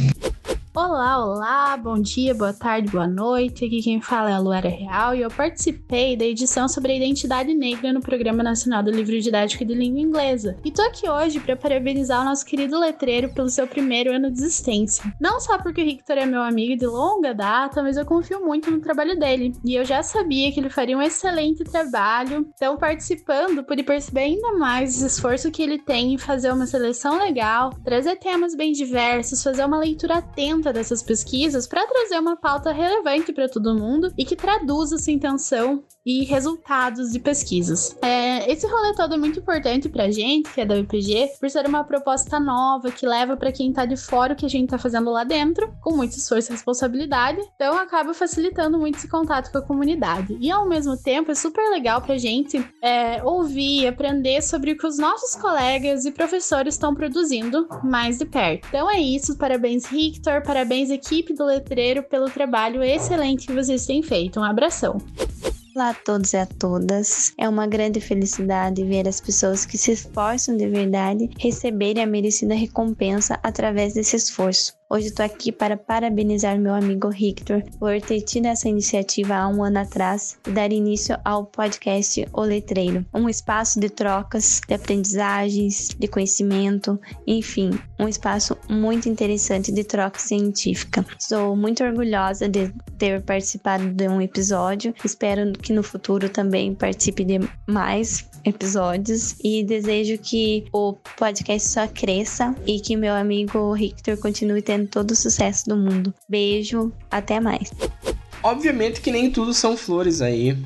Olá, 0.80 1.18
olá, 1.18 1.76
bom 1.76 2.00
dia, 2.00 2.32
boa 2.32 2.52
tarde, 2.52 2.88
boa 2.88 3.08
noite. 3.08 3.64
Aqui 3.64 3.82
quem 3.82 4.00
fala 4.00 4.30
é 4.30 4.34
a 4.34 4.38
Luara 4.38 4.68
Real 4.68 5.12
e 5.12 5.22
eu 5.22 5.28
participei 5.28 6.16
da 6.16 6.24
edição 6.24 6.68
sobre 6.68 6.92
a 6.92 6.94
identidade 6.94 7.52
negra 7.52 7.92
no 7.92 8.00
Programa 8.00 8.44
Nacional 8.44 8.80
do 8.80 8.92
Livro 8.92 9.20
Didático 9.20 9.64
de 9.64 9.74
Língua 9.74 9.98
Inglesa. 9.98 10.56
E 10.64 10.70
tô 10.70 10.80
aqui 10.82 11.10
hoje 11.10 11.40
para 11.40 11.56
parabenizar 11.56 12.22
o 12.22 12.24
nosso 12.24 12.46
querido 12.46 12.78
letreiro 12.78 13.28
pelo 13.34 13.48
seu 13.48 13.66
primeiro 13.66 14.14
ano 14.14 14.30
de 14.30 14.38
existência. 14.38 15.12
Não 15.20 15.40
só 15.40 15.58
porque 15.58 15.82
o 15.82 15.84
Victor 15.84 16.16
é 16.16 16.24
meu 16.24 16.42
amigo 16.42 16.78
de 16.78 16.86
longa 16.86 17.34
data, 17.34 17.82
mas 17.82 17.96
eu 17.96 18.06
confio 18.06 18.46
muito 18.46 18.70
no 18.70 18.80
trabalho 18.80 19.18
dele. 19.18 19.56
E 19.64 19.74
eu 19.74 19.84
já 19.84 20.00
sabia 20.04 20.52
que 20.52 20.60
ele 20.60 20.70
faria 20.70 20.96
um 20.96 21.02
excelente 21.02 21.64
trabalho. 21.64 22.48
Então, 22.54 22.76
participando, 22.76 23.64
pude 23.64 23.82
perceber 23.82 24.20
ainda 24.20 24.52
mais 24.52 25.02
o 25.02 25.06
esforço 25.08 25.50
que 25.50 25.60
ele 25.60 25.80
tem 25.80 26.14
em 26.14 26.18
fazer 26.18 26.52
uma 26.52 26.66
seleção 26.66 27.18
legal, 27.18 27.70
trazer 27.82 28.14
temas 28.14 28.54
bem 28.54 28.70
diversos, 28.70 29.42
fazer 29.42 29.64
uma 29.64 29.80
leitura 29.80 30.18
atenta 30.18 30.67
dessas 30.72 31.02
pesquisas 31.02 31.66
para 31.66 31.86
trazer 31.86 32.18
uma 32.18 32.36
pauta 32.36 32.72
relevante 32.72 33.32
para 33.32 33.48
todo 33.48 33.74
mundo 33.74 34.12
e 34.16 34.24
que 34.24 34.36
traduza 34.36 34.98
sua 34.98 35.12
intenção 35.12 35.84
e 36.08 36.24
resultados 36.24 37.12
de 37.12 37.18
pesquisas. 37.18 37.94
É, 38.00 38.50
esse 38.50 38.66
rolê 38.66 38.94
todo 38.94 39.12
é 39.12 39.18
muito 39.18 39.40
importante 39.40 39.90
para 39.90 40.04
a 40.04 40.10
gente, 40.10 40.50
que 40.50 40.62
é 40.62 40.64
da 40.64 40.74
UPG, 40.76 41.32
por 41.38 41.50
ser 41.50 41.66
uma 41.66 41.84
proposta 41.84 42.40
nova 42.40 42.90
que 42.90 43.06
leva 43.06 43.36
para 43.36 43.52
quem 43.52 43.68
está 43.68 43.84
de 43.84 43.94
fora 43.94 44.32
o 44.32 44.36
que 44.36 44.46
a 44.46 44.48
gente 44.48 44.64
está 44.64 44.78
fazendo 44.78 45.10
lá 45.10 45.22
dentro, 45.22 45.70
com 45.82 45.94
muito 45.94 46.16
esforço 46.16 46.50
e 46.50 46.54
responsabilidade, 46.54 47.38
então 47.54 47.76
acaba 47.76 48.14
facilitando 48.14 48.78
muito 48.78 48.96
esse 48.96 49.06
contato 49.06 49.52
com 49.52 49.58
a 49.58 49.62
comunidade. 49.62 50.34
E 50.40 50.50
ao 50.50 50.66
mesmo 50.66 50.96
tempo 50.96 51.30
é 51.30 51.34
super 51.34 51.68
legal 51.70 52.00
para 52.00 52.14
a 52.14 52.18
gente 52.18 52.58
é, 52.82 53.22
ouvir 53.22 53.86
aprender 53.86 54.40
sobre 54.40 54.72
o 54.72 54.78
que 54.78 54.86
os 54.86 54.98
nossos 54.98 55.36
colegas 55.36 56.06
e 56.06 56.10
professores 56.10 56.74
estão 56.74 56.94
produzindo 56.94 57.68
mais 57.84 58.16
de 58.16 58.24
perto. 58.24 58.66
Então 58.68 58.90
é 58.90 58.98
isso, 58.98 59.36
parabéns 59.36 59.86
Victor, 59.86 60.42
Parabéns, 60.48 60.88
equipe 60.88 61.34
do 61.34 61.44
Letreiro, 61.44 62.02
pelo 62.02 62.30
trabalho 62.30 62.82
excelente 62.82 63.46
que 63.46 63.52
vocês 63.52 63.84
têm 63.84 64.02
feito. 64.02 64.40
Um 64.40 64.44
abração. 64.44 64.96
Olá 65.78 65.90
a 65.90 65.94
todos 65.94 66.32
e 66.32 66.36
a 66.36 66.44
todas. 66.44 67.32
É 67.38 67.48
uma 67.48 67.64
grande 67.64 68.00
felicidade 68.00 68.82
ver 68.82 69.06
as 69.06 69.20
pessoas 69.20 69.64
que 69.64 69.78
se 69.78 69.92
esforçam 69.92 70.56
de 70.56 70.66
verdade 70.66 71.30
receberem 71.38 72.02
a 72.02 72.06
merecida 72.06 72.52
recompensa 72.52 73.38
através 73.44 73.94
desse 73.94 74.16
esforço. 74.16 74.77
Hoje 74.90 75.08
estou 75.08 75.22
aqui 75.22 75.52
para 75.52 75.76
parabenizar 75.76 76.58
meu 76.58 76.72
amigo 76.72 77.10
Victor 77.10 77.62
por 77.78 78.00
ter 78.00 78.22
tido 78.22 78.46
essa 78.46 78.70
iniciativa 78.70 79.34
há 79.36 79.46
um 79.46 79.62
ano 79.62 79.80
atrás 79.80 80.38
e 80.46 80.50
dar 80.50 80.72
início 80.72 81.14
ao 81.26 81.44
podcast 81.44 82.26
O 82.32 82.40
Letreiro, 82.40 83.04
um 83.12 83.28
espaço 83.28 83.78
de 83.78 83.90
trocas, 83.90 84.62
de 84.66 84.72
aprendizagens, 84.72 85.88
de 85.88 86.08
conhecimento, 86.08 86.98
enfim, 87.26 87.78
um 87.98 88.08
espaço 88.08 88.56
muito 88.66 89.10
interessante 89.10 89.70
de 89.70 89.84
troca 89.84 90.18
científica. 90.18 91.04
Sou 91.18 91.54
muito 91.54 91.84
orgulhosa 91.84 92.48
de 92.48 92.72
ter 92.96 93.20
participado 93.20 93.90
de 93.90 94.08
um 94.08 94.22
episódio, 94.22 94.94
espero 95.04 95.52
que 95.52 95.74
no 95.74 95.82
futuro 95.82 96.30
também 96.30 96.74
participe 96.74 97.24
de 97.24 97.40
mais 97.66 98.26
episódios 98.48 99.36
e 99.42 99.62
desejo 99.64 100.18
que 100.18 100.64
o 100.72 100.94
podcast 101.16 101.68
só 101.68 101.86
cresça 101.86 102.54
e 102.66 102.80
que 102.80 102.96
meu 102.96 103.14
amigo 103.14 103.74
Victor 103.74 104.16
continue 104.16 104.62
tendo 104.62 104.88
todo 104.88 105.12
o 105.12 105.16
sucesso 105.16 105.68
do 105.68 105.76
mundo. 105.76 106.12
Beijo, 106.28 106.92
até 107.10 107.40
mais. 107.40 107.70
Obviamente 108.42 109.00
que 109.00 109.10
nem 109.10 109.30
tudo 109.30 109.52
são 109.52 109.76
flores 109.76 110.20
aí 110.20 110.56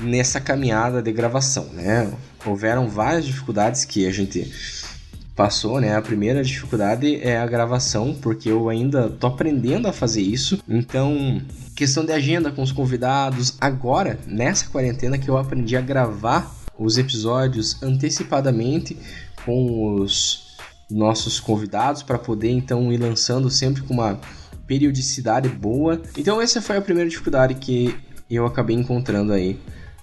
nessa 0.00 0.40
caminhada 0.40 1.02
de 1.02 1.12
gravação, 1.12 1.64
né? 1.72 2.12
Houveram 2.44 2.88
várias 2.88 3.26
dificuldades 3.26 3.84
que 3.84 4.06
a 4.06 4.10
gente 4.10 4.50
passou, 5.40 5.80
né? 5.80 5.96
A 5.96 6.02
primeira 6.02 6.44
dificuldade 6.44 7.18
é 7.22 7.38
a 7.38 7.46
gravação, 7.46 8.12
porque 8.12 8.50
eu 8.50 8.68
ainda 8.68 9.08
tô 9.08 9.26
aprendendo 9.26 9.88
a 9.88 9.92
fazer 9.92 10.20
isso. 10.20 10.62
Então, 10.68 11.40
questão 11.74 12.04
de 12.04 12.12
agenda 12.12 12.52
com 12.52 12.60
os 12.60 12.70
convidados. 12.70 13.56
Agora, 13.58 14.18
nessa 14.26 14.68
quarentena 14.68 15.16
que 15.16 15.30
eu 15.30 15.38
aprendi 15.38 15.78
a 15.78 15.80
gravar 15.80 16.54
os 16.78 16.98
episódios 16.98 17.82
antecipadamente 17.82 18.98
com 19.42 19.94
os 19.94 20.58
nossos 20.90 21.40
convidados 21.40 22.02
para 22.02 22.18
poder 22.18 22.50
então 22.50 22.92
ir 22.92 22.98
lançando 22.98 23.48
sempre 23.48 23.80
com 23.80 23.94
uma 23.94 24.20
periodicidade 24.66 25.48
boa. 25.48 26.02
Então 26.18 26.38
essa 26.38 26.60
foi 26.60 26.76
a 26.76 26.82
primeira 26.82 27.08
dificuldade 27.08 27.54
que 27.54 27.96
eu 28.30 28.44
acabei 28.44 28.76
encontrando 28.76 29.32
aí 29.32 29.58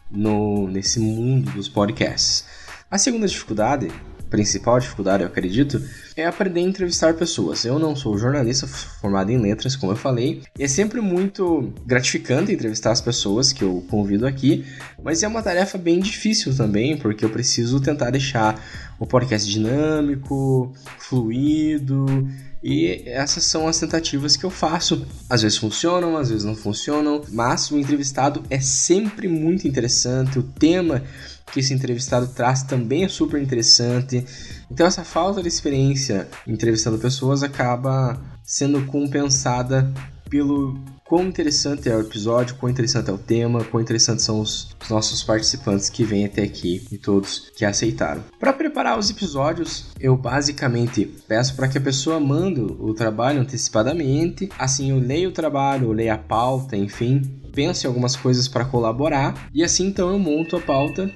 no 0.10 0.68
nesse 0.68 1.00
mundo 1.00 1.52
dos 1.52 1.70
podcasts. 1.70 2.44
A 2.90 2.98
segunda 2.98 3.28
dificuldade 3.28 3.92
principal 4.30 4.80
dificuldade, 4.80 5.24
eu 5.24 5.28
acredito, 5.28 5.82
é 6.16 6.26
aprender 6.26 6.60
a 6.60 6.64
entrevistar 6.64 7.14
pessoas. 7.14 7.64
Eu 7.66 7.80
não 7.80 7.96
sou 7.96 8.18
jornalista 8.18 8.68
formado 8.68 9.32
em 9.32 9.38
letras, 9.38 9.76
como 9.76 9.92
eu 9.92 9.96
falei, 9.96 10.42
e 10.58 10.64
é 10.64 10.68
sempre 10.68 11.02
muito 11.02 11.74
gratificante 11.86 12.52
entrevistar 12.52 12.92
as 12.92 13.02
pessoas 13.02 13.54
que 13.54 13.64
eu 13.64 13.86
convido 13.90 14.26
aqui, 14.26 14.66
mas 15.04 15.24
é 15.24 15.28
uma 15.28 15.42
tarefa 15.42 15.78
bem 15.78 16.00
difícil 16.00 16.56
também, 16.56 16.98
porque 16.98 17.24
eu 17.24 17.30
preciso 17.30 17.80
tentar 17.80 18.10
deixar 18.10 18.62
o 19.00 19.06
podcast 19.06 19.50
dinâmico, 19.50 20.74
fluido, 20.98 22.06
e 22.64 23.04
essas 23.06 23.44
são 23.44 23.68
as 23.68 23.80
tentativas 23.80 24.36
que 24.36 24.46
eu 24.46 24.50
faço. 24.50 25.06
Às 25.30 25.42
vezes 25.42 25.58
funcionam, 25.58 26.18
às 26.18 26.30
vezes 26.30 26.44
não 26.44 26.56
funcionam, 26.56 27.22
mas 27.30 27.70
o 27.72 27.78
entrevistado 27.78 28.44
é 28.50 28.60
sempre 28.60 29.28
muito 29.28 29.68
interessante, 29.68 30.40
o 30.40 30.44
tema 30.44 31.04
que 31.52 31.60
esse 31.60 31.74
entrevistado 31.74 32.28
traz 32.28 32.64
também 32.64 33.04
é 33.04 33.08
super 33.08 33.42
interessante. 33.42 34.26
Então 34.70 34.86
essa 34.86 35.04
falta 35.04 35.42
de 35.42 35.48
experiência 35.48 36.28
entrevistando 36.46 36.98
pessoas 36.98 37.44
acaba 37.44 38.20
sendo 38.44 38.86
compensada 38.86 39.92
pelo 40.30 40.78
quão 41.04 41.26
interessante 41.26 41.90
é 41.90 41.96
o 41.96 42.02
episódio, 42.02 42.56
quão 42.56 42.70
interessante 42.70 43.10
é 43.10 43.14
o 43.14 43.18
tema, 43.18 43.64
quão 43.64 43.82
interessantes 43.82 44.26
são 44.26 44.42
os, 44.42 44.76
nossos 44.90 45.24
participantes 45.24 45.90
que 45.90 46.04
vêm 46.04 46.26
até 46.26 46.44
aqui 46.44 46.86
e 46.92 46.98
todos 46.98 47.52
que 47.56 47.66
aceitaram. 47.66 48.24
Para 48.40 48.54
preparar 48.54 48.98
os 48.98 49.10
episódios, 49.10 49.88
eu 50.00 50.16
basicamente 50.16 51.06
peço 51.28 51.56
para 51.56 51.68
que 51.68 51.78
a 51.78 51.82
pessoa 51.82 52.20
mande 52.20 52.62
o 52.62 52.94
trabalho 52.94 53.42
antecipadamente, 53.42 54.50
assim 54.58 54.92
eu 54.92 55.00
leio 55.00 55.30
o 55.30 55.34
trabalho, 55.34 55.88
eu 55.88 55.92
leio 55.94 56.14
a 56.14 56.18
pauta, 56.18 56.78
enfim, 56.78 57.22
penso 57.58 57.88
em 57.88 57.90
algumas 57.90 58.16
coisas 58.16 58.48
para 58.48 58.64
colaborar 58.64 59.50
e 59.52 59.64
assim 59.64 59.88
então 59.88 60.12
eu 60.12 60.20
monto 60.20 60.56
a 60.56 60.62
pauta 60.62 61.12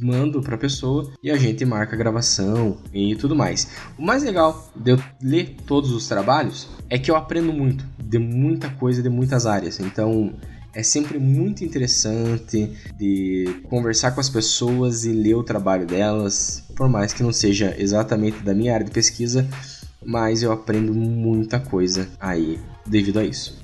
mando 0.00 0.40
para 0.40 0.54
a 0.54 0.58
pessoa 0.58 1.12
e 1.22 1.30
a 1.30 1.36
gente 1.36 1.66
marca 1.66 1.94
a 1.94 1.98
gravação 1.98 2.78
e 2.94 3.14
tudo 3.14 3.36
mais. 3.36 3.68
O 3.98 4.02
mais 4.02 4.22
legal 4.22 4.72
de 4.74 4.92
eu 4.92 5.02
ler 5.22 5.54
todos 5.66 5.92
os 5.92 6.08
trabalhos 6.08 6.66
é 6.88 6.98
que 6.98 7.10
eu 7.10 7.14
aprendo 7.14 7.52
muito 7.52 7.84
de 7.98 8.18
muita 8.18 8.70
coisa 8.70 9.02
de 9.02 9.10
muitas 9.10 9.44
áreas. 9.44 9.80
Então 9.80 10.32
é 10.74 10.82
sempre 10.82 11.18
muito 11.18 11.62
interessante 11.62 12.72
de 12.98 13.60
conversar 13.68 14.12
com 14.12 14.20
as 14.20 14.30
pessoas 14.30 15.04
e 15.04 15.12
ler 15.12 15.34
o 15.34 15.44
trabalho 15.44 15.86
delas, 15.86 16.64
por 16.74 16.88
mais 16.88 17.12
que 17.12 17.22
não 17.22 17.34
seja 17.34 17.76
exatamente 17.78 18.38
da 18.38 18.54
minha 18.54 18.72
área 18.72 18.86
de 18.86 18.92
pesquisa, 18.92 19.46
mas 20.02 20.42
eu 20.42 20.52
aprendo 20.52 20.94
muita 20.94 21.60
coisa 21.60 22.08
aí 22.18 22.58
devido 22.86 23.18
a 23.18 23.24
isso. 23.24 23.62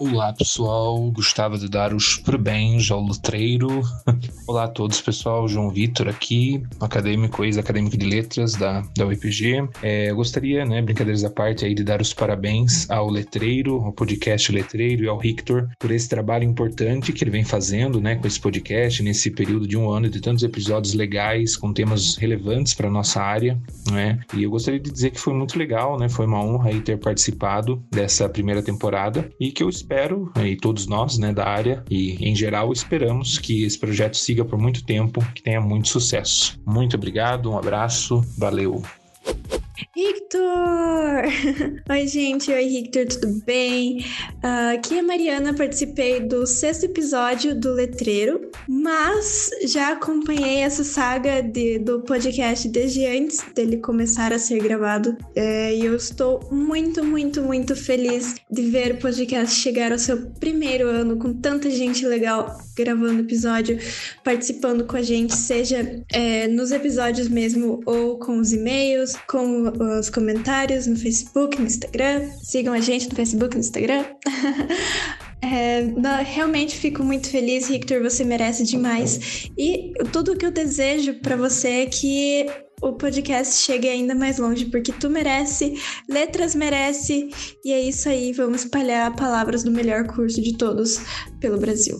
Olá 0.00 0.32
pessoal, 0.32 1.10
gostava 1.10 1.58
de 1.58 1.68
dar 1.68 1.92
os 1.92 2.16
parabéns 2.16 2.90
ao 2.90 3.06
letreiro. 3.06 3.82
Olá 4.48 4.64
a 4.64 4.68
todos 4.68 4.98
pessoal, 4.98 5.46
João 5.46 5.68
Vitor 5.68 6.08
aqui, 6.08 6.62
acadêmico, 6.80 7.44
ex-acadêmico 7.44 7.98
de 7.98 8.06
letras 8.06 8.54
da, 8.54 8.80
da 8.96 9.06
UEPG. 9.06 9.68
É, 9.82 10.10
gostaria, 10.14 10.64
né, 10.64 10.80
brincadeiras 10.80 11.22
à 11.22 11.28
parte 11.28 11.66
aí, 11.66 11.74
de 11.74 11.84
dar 11.84 12.00
os 12.00 12.14
parabéns 12.14 12.88
ao 12.88 13.10
letreiro, 13.10 13.74
ao 13.74 13.92
podcast 13.92 14.50
Letreiro 14.50 15.04
e 15.04 15.08
ao 15.08 15.18
Victor 15.18 15.68
por 15.78 15.90
esse 15.90 16.08
trabalho 16.08 16.44
importante 16.44 17.12
que 17.12 17.22
ele 17.22 17.30
vem 17.30 17.44
fazendo, 17.44 18.00
né, 18.00 18.14
com 18.14 18.26
esse 18.26 18.40
podcast 18.40 19.02
nesse 19.02 19.30
período 19.30 19.68
de 19.68 19.76
um 19.76 19.90
ano 19.90 20.08
de 20.08 20.18
tantos 20.22 20.42
episódios 20.42 20.94
legais 20.94 21.58
com 21.58 21.74
temas 21.74 22.16
relevantes 22.16 22.72
para 22.72 22.88
nossa 22.88 23.20
área, 23.20 23.60
né? 23.90 24.18
E 24.32 24.44
eu 24.44 24.50
gostaria 24.50 24.80
de 24.80 24.90
dizer 24.90 25.10
que 25.10 25.20
foi 25.20 25.34
muito 25.34 25.58
legal, 25.58 25.98
né? 25.98 26.08
Foi 26.08 26.24
uma 26.24 26.42
honra 26.42 26.70
aí 26.70 26.80
ter 26.80 26.98
participado 26.98 27.84
dessa 27.90 28.26
primeira 28.30 28.62
temporada 28.62 29.30
e 29.38 29.52
que 29.52 29.62
eu 29.62 29.68
espero 29.68 29.89
espero, 29.90 30.32
e 30.36 30.56
todos 30.56 30.86
nós 30.86 31.18
né, 31.18 31.32
da 31.32 31.44
área, 31.44 31.84
e 31.90 32.14
em 32.24 32.34
geral 32.34 32.72
esperamos 32.72 33.38
que 33.38 33.64
esse 33.64 33.76
projeto 33.76 34.16
siga 34.16 34.44
por 34.44 34.56
muito 34.56 34.84
tempo, 34.84 35.20
que 35.34 35.42
tenha 35.42 35.60
muito 35.60 35.88
sucesso. 35.88 36.60
Muito 36.64 36.94
obrigado, 36.94 37.50
um 37.50 37.58
abraço, 37.58 38.24
valeu! 38.38 38.82
Oi, 41.90 42.06
gente. 42.06 42.52
Oi, 42.52 42.68
Victor, 42.68 43.06
tudo 43.06 43.42
bem? 43.44 44.04
Uh, 44.44 44.76
aqui 44.76 44.94
é 44.94 45.00
a 45.00 45.02
Mariana, 45.02 45.52
participei 45.52 46.20
do 46.20 46.46
sexto 46.46 46.84
episódio 46.84 47.52
do 47.58 47.72
Letreiro, 47.72 48.48
mas 48.68 49.50
já 49.66 49.92
acompanhei 49.92 50.58
essa 50.58 50.84
saga 50.84 51.42
de, 51.42 51.80
do 51.80 52.02
podcast 52.02 52.68
desde 52.68 53.04
antes 53.06 53.40
dele 53.56 53.78
começar 53.78 54.32
a 54.32 54.38
ser 54.38 54.62
gravado. 54.62 55.16
É, 55.34 55.74
e 55.74 55.84
eu 55.84 55.96
estou 55.96 56.48
muito, 56.52 57.02
muito, 57.02 57.42
muito 57.42 57.74
feliz 57.74 58.36
de 58.48 58.62
ver 58.70 58.92
o 58.92 58.98
podcast 58.98 59.56
chegar 59.56 59.90
ao 59.90 59.98
seu 59.98 60.30
primeiro 60.38 60.86
ano 60.86 61.16
com 61.16 61.34
tanta 61.34 61.68
gente 61.68 62.06
legal 62.06 62.56
gravando 62.76 63.20
episódio, 63.20 63.78
participando 64.24 64.84
com 64.84 64.96
a 64.96 65.02
gente, 65.02 65.34
seja 65.34 66.02
é, 66.10 66.48
nos 66.48 66.70
episódios 66.70 67.28
mesmo 67.28 67.82
ou 67.84 68.18
com 68.18 68.38
os 68.38 68.52
e-mails, 68.52 69.12
com 69.26 69.70
os 69.98 70.08
comentários 70.08 70.19
no 70.20 70.96
Facebook, 70.96 71.58
no 71.58 71.66
Instagram. 71.66 72.30
Sigam 72.42 72.74
a 72.74 72.80
gente 72.80 73.08
no 73.08 73.14
Facebook, 73.14 73.54
no 73.54 73.60
Instagram. 73.60 74.04
É, 75.42 75.82
não, 75.82 76.22
realmente 76.22 76.76
fico 76.76 77.02
muito 77.02 77.30
feliz, 77.30 77.68
Victor. 77.68 78.02
Você 78.02 78.22
merece 78.24 78.62
demais. 78.62 79.50
E 79.56 79.92
tudo 80.12 80.32
o 80.32 80.36
que 80.36 80.44
eu 80.44 80.50
desejo 80.50 81.14
para 81.20 81.34
você 81.34 81.68
é 81.68 81.86
que 81.86 82.46
o 82.82 82.92
podcast 82.92 83.54
chegue 83.54 83.88
ainda 83.88 84.14
mais 84.14 84.38
longe, 84.38 84.66
porque 84.66 84.92
tu 84.92 85.10
merece, 85.10 85.74
letras 86.08 86.54
merece, 86.54 87.28
e 87.64 87.72
é 87.72 87.80
isso 87.80 88.08
aí. 88.08 88.32
Vamos 88.32 88.64
espalhar 88.64 89.14
palavras 89.16 89.62
do 89.62 89.70
melhor 89.70 90.06
curso 90.06 90.40
de 90.40 90.56
todos 90.56 91.00
pelo 91.40 91.58
Brasil. 91.58 91.98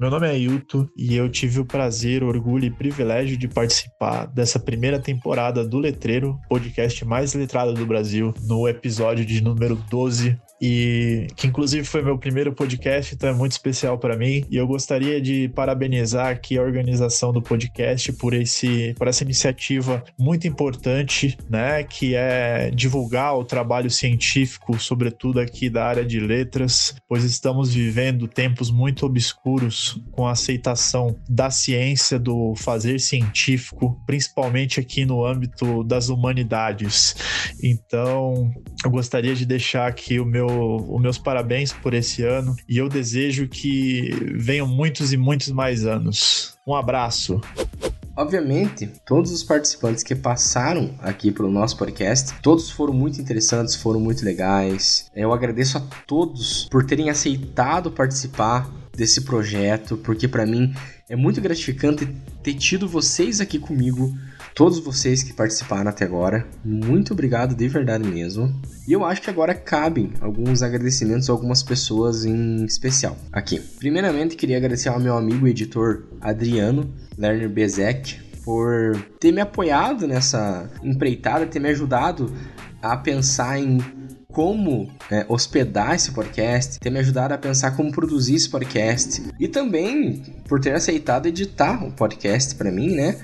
Meu 0.00 0.08
nome 0.08 0.26
é 0.26 0.30
Ailton 0.30 0.88
e 0.96 1.14
eu 1.14 1.28
tive 1.28 1.60
o 1.60 1.64
prazer, 1.66 2.24
orgulho 2.24 2.64
e 2.64 2.70
privilégio 2.70 3.36
de 3.36 3.46
participar 3.46 4.24
dessa 4.24 4.58
primeira 4.58 4.98
temporada 4.98 5.62
do 5.62 5.76
Letreiro, 5.78 6.40
podcast 6.48 7.04
mais 7.04 7.34
letrado 7.34 7.74
do 7.74 7.84
Brasil, 7.84 8.32
no 8.44 8.66
episódio 8.66 9.26
de 9.26 9.42
número 9.42 9.76
12, 9.90 10.40
e 10.60 11.26
que 11.36 11.46
inclusive 11.46 11.84
foi 11.84 12.02
meu 12.02 12.18
primeiro 12.18 12.52
podcast, 12.52 13.14
então 13.14 13.30
é 13.30 13.32
muito 13.32 13.52
especial 13.52 13.98
para 13.98 14.16
mim. 14.16 14.44
E 14.50 14.56
eu 14.56 14.66
gostaria 14.66 15.20
de 15.20 15.48
parabenizar 15.48 16.28
aqui 16.28 16.58
a 16.58 16.62
organização 16.62 17.32
do 17.32 17.40
podcast 17.40 18.12
por 18.12 18.34
esse 18.34 18.94
por 18.98 19.08
essa 19.08 19.24
iniciativa 19.24 20.04
muito 20.18 20.46
importante, 20.46 21.38
né, 21.48 21.82
que 21.84 22.14
é 22.14 22.70
divulgar 22.70 23.36
o 23.36 23.44
trabalho 23.44 23.90
científico, 23.90 24.78
sobretudo 24.78 25.40
aqui 25.40 25.70
da 25.70 25.86
área 25.86 26.04
de 26.04 26.20
letras, 26.20 26.94
pois 27.08 27.24
estamos 27.24 27.72
vivendo 27.72 28.28
tempos 28.28 28.70
muito 28.70 29.06
obscuros 29.06 30.00
com 30.10 30.26
a 30.26 30.32
aceitação 30.32 31.16
da 31.28 31.50
ciência, 31.50 32.18
do 32.18 32.54
fazer 32.56 33.00
científico, 33.00 33.98
principalmente 34.06 34.78
aqui 34.78 35.06
no 35.06 35.24
âmbito 35.24 35.82
das 35.84 36.08
humanidades. 36.08 37.16
Então, 37.62 38.50
eu 38.84 38.90
gostaria 38.90 39.34
de 39.34 39.46
deixar 39.46 39.86
aqui 39.86 40.18
o 40.20 40.26
meu 40.26 40.49
os 40.50 41.00
meus 41.00 41.18
parabéns 41.18 41.72
por 41.72 41.94
esse 41.94 42.22
ano 42.22 42.56
e 42.68 42.78
eu 42.78 42.88
desejo 42.88 43.48
que 43.48 44.10
venham 44.36 44.66
muitos 44.66 45.12
e 45.12 45.16
muitos 45.16 45.48
mais 45.50 45.86
anos. 45.86 46.56
Um 46.66 46.74
abraço. 46.74 47.40
Obviamente, 48.16 48.90
todos 49.06 49.32
os 49.32 49.42
participantes 49.42 50.02
que 50.02 50.14
passaram 50.14 50.94
aqui 50.98 51.30
pelo 51.30 51.50
nosso 51.50 51.76
podcast, 51.76 52.34
todos 52.42 52.68
foram 52.70 52.92
muito 52.92 53.20
interessantes, 53.20 53.74
foram 53.74 53.98
muito 53.98 54.24
legais. 54.24 55.10
Eu 55.14 55.32
agradeço 55.32 55.78
a 55.78 55.80
todos 56.06 56.68
por 56.70 56.84
terem 56.84 57.08
aceitado 57.08 57.90
participar 57.90 58.70
desse 58.94 59.22
projeto, 59.22 59.96
porque 59.96 60.28
para 60.28 60.44
mim 60.44 60.74
é 61.08 61.16
muito 61.16 61.40
gratificante 61.40 62.06
ter 62.42 62.54
tido 62.54 62.86
vocês 62.86 63.40
aqui 63.40 63.58
comigo 63.58 64.14
todos 64.54 64.78
vocês 64.78 65.22
que 65.22 65.32
participaram 65.32 65.90
até 65.90 66.04
agora. 66.04 66.46
Muito 66.64 67.12
obrigado 67.12 67.54
de 67.54 67.68
verdade 67.68 68.06
mesmo. 68.06 68.54
E 68.86 68.92
eu 68.92 69.04
acho 69.04 69.22
que 69.22 69.30
agora 69.30 69.54
cabem 69.54 70.12
alguns 70.20 70.62
agradecimentos 70.62 71.28
a 71.28 71.32
algumas 71.32 71.62
pessoas 71.62 72.24
em 72.24 72.64
especial 72.64 73.16
aqui. 73.32 73.60
Primeiramente, 73.78 74.36
queria 74.36 74.56
agradecer 74.56 74.88
ao 74.88 75.00
meu 75.00 75.16
amigo 75.16 75.46
editor 75.46 76.04
Adriano 76.20 76.92
Lerner 77.16 77.48
Bezek 77.48 78.18
por 78.44 78.96
ter 79.20 79.32
me 79.32 79.40
apoiado 79.40 80.06
nessa 80.06 80.70
empreitada, 80.82 81.46
ter 81.46 81.60
me 81.60 81.68
ajudado 81.68 82.32
a 82.82 82.96
pensar 82.96 83.58
em 83.58 83.78
como 84.32 84.88
é, 85.10 85.24
hospedar 85.28 85.94
esse 85.94 86.12
podcast, 86.12 86.78
ter 86.78 86.90
me 86.90 87.00
ajudado 87.00 87.34
a 87.34 87.38
pensar 87.38 87.72
como 87.72 87.90
produzir 87.90 88.36
esse 88.36 88.48
podcast 88.48 89.22
e 89.38 89.48
também 89.48 90.22
por 90.48 90.60
ter 90.60 90.74
aceitado 90.74 91.26
editar 91.26 91.84
o 91.84 91.92
podcast 91.92 92.54
para 92.54 92.70
mim, 92.70 92.94
né? 92.94 93.18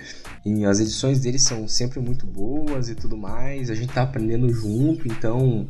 E 0.46 0.64
as 0.64 0.78
edições 0.78 1.18
dele 1.20 1.40
são 1.40 1.66
sempre 1.66 1.98
muito 1.98 2.24
boas 2.24 2.88
e 2.88 2.94
tudo 2.94 3.16
mais. 3.16 3.68
A 3.68 3.74
gente 3.74 3.92
tá 3.92 4.02
aprendendo 4.02 4.48
junto, 4.52 5.08
então 5.08 5.66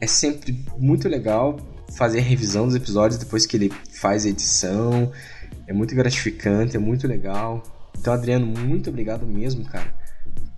é 0.00 0.06
sempre 0.06 0.64
muito 0.78 1.08
legal 1.08 1.58
fazer 1.96 2.20
a 2.20 2.22
revisão 2.22 2.66
dos 2.66 2.76
episódios 2.76 3.18
depois 3.18 3.44
que 3.44 3.56
ele 3.56 3.72
faz 3.90 4.24
a 4.24 4.28
edição. 4.28 5.10
É 5.66 5.72
muito 5.72 5.92
gratificante, 5.96 6.76
é 6.76 6.78
muito 6.78 7.08
legal. 7.08 7.64
Então, 7.98 8.12
Adriano, 8.12 8.46
muito 8.46 8.90
obrigado 8.90 9.26
mesmo, 9.26 9.64
cara 9.64 10.00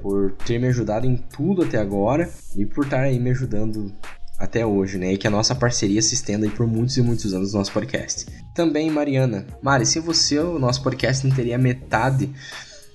por 0.05 0.33
ter 0.33 0.59
me 0.59 0.69
ajudado 0.69 1.07
em 1.07 1.17
tudo 1.17 1.63
até 1.63 1.79
agora 1.79 2.31
e 2.55 2.67
por 2.67 2.85
estar 2.85 3.01
aí 3.01 3.19
me 3.19 3.31
ajudando 3.31 3.91
até 4.39 4.67
hoje, 4.67 4.99
né? 4.99 5.15
E 5.15 5.17
que 5.17 5.27
a 5.27 5.31
nossa 5.31 5.55
parceria 5.55 6.03
se 6.03 6.13
estenda 6.13 6.45
aí 6.45 6.53
por 6.53 6.67
muitos 6.67 6.99
e 6.99 7.03
muitos 7.03 7.33
anos 7.33 7.55
no 7.55 7.59
nosso 7.61 7.73
podcast. 7.73 8.27
Também, 8.55 8.91
Mariana. 8.91 9.47
Mari, 9.63 9.87
se 9.87 9.99
você, 10.01 10.39
o 10.39 10.59
nosso 10.59 10.83
podcast 10.83 11.27
não 11.27 11.35
teria 11.35 11.57
metade 11.57 12.31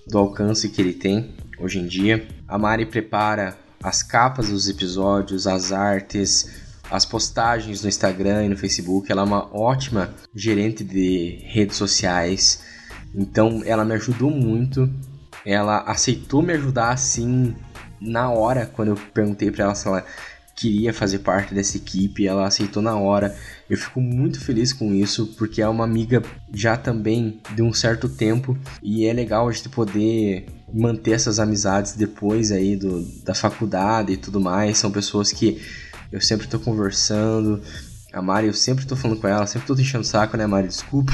do 0.09 0.17
alcance 0.17 0.69
que 0.69 0.81
ele 0.81 0.93
tem 0.93 1.33
hoje 1.59 1.79
em 1.79 1.87
dia. 1.87 2.27
A 2.47 2.57
Mari 2.57 2.85
prepara 2.85 3.57
as 3.81 4.03
capas 4.03 4.49
dos 4.49 4.67
episódios, 4.67 5.47
as 5.47 5.71
artes, 5.71 6.61
as 6.89 7.05
postagens 7.05 7.81
no 7.83 7.89
Instagram 7.89 8.45
e 8.45 8.49
no 8.49 8.57
Facebook. 8.57 9.11
Ela 9.11 9.21
é 9.21 9.25
uma 9.25 9.55
ótima 9.55 10.13
gerente 10.35 10.83
de 10.83 11.39
redes 11.45 11.77
sociais. 11.77 12.63
Então, 13.15 13.61
ela 13.65 13.85
me 13.85 13.93
ajudou 13.93 14.29
muito 14.29 14.89
ela 15.45 15.79
aceitou 15.79 16.41
me 16.41 16.53
ajudar 16.53 16.91
assim 16.91 17.55
na 17.99 18.29
hora, 18.29 18.65
quando 18.65 18.89
eu 18.89 18.95
perguntei 19.13 19.51
para 19.51 19.65
ela 19.65 19.75
se 19.75 19.87
ela 19.87 20.05
queria 20.59 20.93
fazer 20.93 21.19
parte 21.19 21.53
dessa 21.53 21.77
equipe, 21.77 22.27
ela 22.27 22.45
aceitou 22.45 22.83
na 22.83 22.97
hora. 22.97 23.33
Eu 23.69 23.77
fico 23.77 24.01
muito 24.01 24.41
feliz 24.41 24.73
com 24.73 24.93
isso, 24.93 25.27
porque 25.37 25.61
é 25.61 25.67
uma 25.67 25.85
amiga 25.85 26.21
já 26.53 26.75
também 26.75 27.39
de 27.55 27.61
um 27.61 27.71
certo 27.71 28.09
tempo 28.09 28.57
e 28.83 29.05
é 29.05 29.13
legal 29.13 29.47
a 29.47 29.51
gente 29.53 29.69
poder 29.69 30.47
manter 30.71 31.11
essas 31.11 31.39
amizades 31.39 31.93
depois 31.93 32.51
aí 32.51 32.75
do, 32.75 33.01
da 33.23 33.33
faculdade 33.33 34.11
e 34.11 34.17
tudo 34.17 34.41
mais. 34.41 34.77
São 34.77 34.91
pessoas 34.91 35.31
que 35.31 35.61
eu 36.11 36.19
sempre 36.19 36.47
tô 36.47 36.59
conversando. 36.59 37.61
A 38.11 38.21
Mari, 38.21 38.47
eu 38.47 38.53
sempre 38.53 38.85
tô 38.85 38.97
falando 38.97 39.21
com 39.21 39.27
ela, 39.27 39.47
sempre 39.47 39.65
tô 39.65 39.75
te 39.75 39.81
enchendo 39.81 40.01
o 40.01 40.07
saco, 40.07 40.35
né, 40.35 40.45
Mari? 40.45 40.67
Desculpa. 40.67 41.13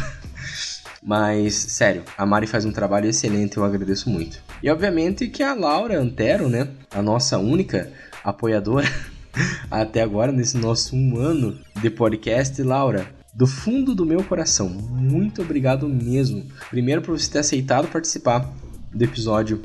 Mas, 1.03 1.53
sério, 1.53 2.03
a 2.17 2.25
Mari 2.25 2.47
faz 2.47 2.65
um 2.65 2.71
trabalho 2.71 3.07
excelente, 3.07 3.57
eu 3.57 3.63
agradeço 3.63 4.09
muito. 4.09 4.39
E 4.63 4.71
obviamente 4.71 5.27
que 5.27 5.43
a 5.43 5.53
Laura 5.53 5.99
Antero, 5.99 6.49
né, 6.49 6.67
a 6.89 6.99
nossa 6.99 7.37
única 7.37 7.91
apoiadora 8.23 8.87
até 9.69 10.01
agora 10.01 10.31
nesse 10.31 10.57
nosso 10.57 10.95
um 10.95 11.17
ano 11.17 11.57
de 11.81 11.89
podcast, 11.89 12.61
Laura, 12.61 13.13
do 13.33 13.45
fundo 13.45 13.93
do 13.93 14.05
meu 14.05 14.23
coração, 14.23 14.69
muito 14.69 15.41
obrigado 15.41 15.87
mesmo. 15.87 16.45
Primeiro 16.69 17.01
por 17.01 17.19
você 17.19 17.31
ter 17.31 17.39
aceitado 17.39 17.87
participar 17.87 18.49
do 18.93 19.03
episódio 19.03 19.61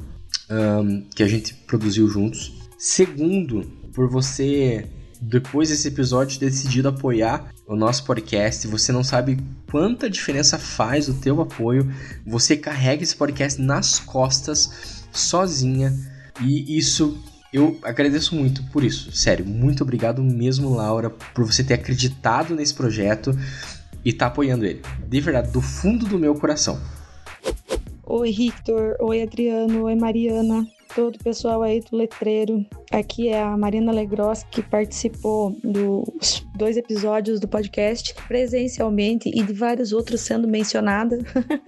um, 0.50 1.02
que 1.14 1.22
a 1.22 1.28
gente 1.28 1.54
produziu 1.54 2.08
juntos. 2.08 2.52
Segundo, 2.76 3.62
por 3.94 4.08
você 4.10 4.88
depois 5.20 5.68
desse 5.68 5.88
episódio 5.88 6.40
decidido 6.40 6.88
apoiar 6.88 7.52
o 7.66 7.76
nosso 7.76 8.04
podcast, 8.04 8.66
você 8.66 8.90
não 8.90 9.04
sabe 9.04 9.38
quanta 9.70 10.10
diferença 10.10 10.58
faz 10.58 11.08
o 11.08 11.14
teu 11.14 11.40
apoio. 11.40 11.92
Você 12.26 12.56
carrega 12.56 13.02
esse 13.02 13.14
podcast 13.14 13.60
nas 13.60 14.00
costas 14.00 15.04
sozinha 15.12 15.92
e 16.40 16.76
isso 16.76 17.22
eu 17.52 17.78
agradeço 17.82 18.34
muito 18.34 18.62
por 18.70 18.84
isso. 18.84 19.12
Sério, 19.12 19.44
muito 19.44 19.82
obrigado 19.82 20.22
mesmo, 20.22 20.74
Laura, 20.74 21.10
por 21.10 21.44
você 21.44 21.64
ter 21.64 21.74
acreditado 21.74 22.54
nesse 22.54 22.74
projeto 22.74 23.36
e 24.04 24.12
tá 24.12 24.26
apoiando 24.26 24.64
ele. 24.64 24.82
De 25.06 25.20
verdade, 25.20 25.50
do 25.50 25.60
fundo 25.60 26.06
do 26.06 26.18
meu 26.18 26.34
coração. 26.34 26.80
Oi, 28.04 28.32
Victor. 28.32 28.96
Oi, 29.00 29.22
Adriano. 29.22 29.84
Oi, 29.84 29.94
Mariana 29.94 30.66
todo 30.94 31.16
o 31.16 31.24
pessoal 31.24 31.62
aí 31.62 31.80
do 31.80 31.96
letreiro. 31.96 32.66
Aqui 32.90 33.28
é 33.28 33.40
a 33.40 33.56
Marina 33.56 33.92
Legros, 33.92 34.42
que 34.50 34.60
participou 34.62 35.56
dos 35.62 36.44
dois 36.56 36.76
episódios 36.76 37.38
do 37.38 37.46
podcast 37.46 38.12
presencialmente 38.26 39.30
e 39.32 39.42
de 39.44 39.52
vários 39.52 39.92
outros 39.92 40.22
sendo 40.22 40.48
mencionada. 40.48 41.18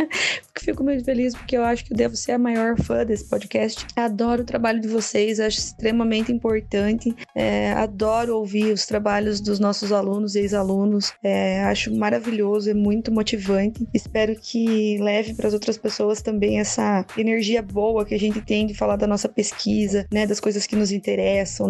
Fico 0.58 0.84
muito 0.84 1.04
feliz 1.04 1.34
porque 1.34 1.56
eu 1.56 1.64
acho 1.64 1.84
que 1.84 1.92
eu 1.92 1.96
devo 1.96 2.14
ser 2.14 2.32
a 2.32 2.38
maior 2.38 2.76
fã 2.76 3.04
desse 3.04 3.24
podcast. 3.28 3.86
Adoro 3.96 4.42
o 4.42 4.44
trabalho 4.44 4.80
de 4.80 4.88
vocês, 4.88 5.40
acho 5.40 5.58
extremamente 5.58 6.30
importante. 6.30 7.14
É, 7.34 7.72
adoro 7.72 8.36
ouvir 8.36 8.72
os 8.72 8.84
trabalhos 8.84 9.40
dos 9.40 9.58
nossos 9.58 9.92
alunos 9.92 10.34
e 10.34 10.40
ex-alunos. 10.40 11.14
É, 11.22 11.62
acho 11.64 11.94
maravilhoso, 11.96 12.68
é 12.68 12.74
muito 12.74 13.10
motivante. 13.10 13.86
Espero 13.94 14.36
que 14.38 14.98
leve 14.98 15.34
para 15.34 15.48
as 15.48 15.54
outras 15.54 15.78
pessoas 15.78 16.20
também 16.20 16.60
essa 16.60 17.04
energia 17.16 17.62
boa 17.62 18.04
que 18.04 18.14
a 18.14 18.18
gente 18.18 18.40
tem 18.40 18.66
de 18.66 18.74
falar 18.74 18.96
da 18.96 19.06
nossa 19.06 19.28
pesquisa, 19.28 20.06
né, 20.12 20.26
das 20.26 20.38
coisas 20.38 20.66
que 20.66 20.76
nos 20.76 20.92
interessam, 20.92 21.11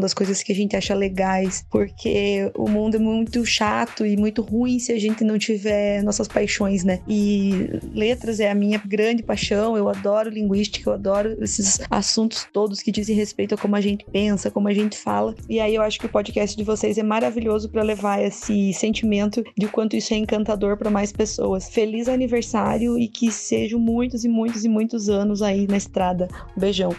das 0.01 0.15
coisas 0.15 0.43
que 0.43 0.53
a 0.53 0.55
gente 0.55 0.77
acha 0.77 0.95
legais, 0.95 1.65
porque 1.71 2.51
o 2.57 2.69
mundo 2.69 2.97
é 2.97 2.99
muito 2.99 3.45
chato 3.45 4.05
e 4.05 4.17
muito 4.17 4.43
ruim 4.43 4.79
se 4.79 4.93
a 4.93 4.99
gente 4.99 5.25
não 5.25 5.39
tiver 5.39 6.03
nossas 6.03 6.29
paixões, 6.29 6.85
né? 6.85 7.01
E 7.09 7.81
letras 7.95 8.41
é 8.41 8.51
a 8.51 8.55
minha 8.55 8.81
grande 8.85 9.23
paixão, 9.23 9.77
eu 9.77 9.89
adoro 9.89 10.31
linguística, 10.31 10.89
eu 10.89 10.95
adoro 10.95 11.37
esses 11.43 11.81
assuntos 11.91 12.47
todos 12.53 12.83
que 12.83 12.93
dizem 12.93 13.17
respeito 13.17 13.55
a 13.55 13.59
como 13.59 13.77
a 13.77 13.81
gente 13.81 14.05
pensa, 14.11 14.51
como 14.51 14.69
a 14.69 14.75
gente 14.75 14.97
fala. 14.97 15.35
E 15.49 15.61
aí 15.61 15.75
eu 15.75 15.83
acho 15.83 15.99
que 15.99 16.07
o 16.07 16.09
podcast 16.09 16.57
de 16.57 16.65
vocês 16.65 16.99
é 16.99 17.03
maravilhoso 17.03 17.69
para 17.69 17.83
levar 17.83 18.23
esse 18.23 18.73
sentimento 18.73 19.43
de 19.57 19.67
quanto 19.69 19.97
isso 19.97 20.15
é 20.15 20.17
encantador 20.17 20.77
para 20.77 20.91
mais 20.91 21.13
pessoas. 21.13 21.69
Feliz 21.69 22.09
aniversário 22.09 22.99
e 22.99 23.09
que 23.09 23.31
sejam 23.31 23.79
muitos 23.79 24.25
e 24.25 24.29
muitos 24.29 24.65
e 24.65 24.69
muitos 24.69 25.09
anos 25.09 25.43
aí 25.43 25.67
na 25.67 25.77
estrada. 25.77 26.29
Um 26.57 26.61
beijão. 26.61 26.95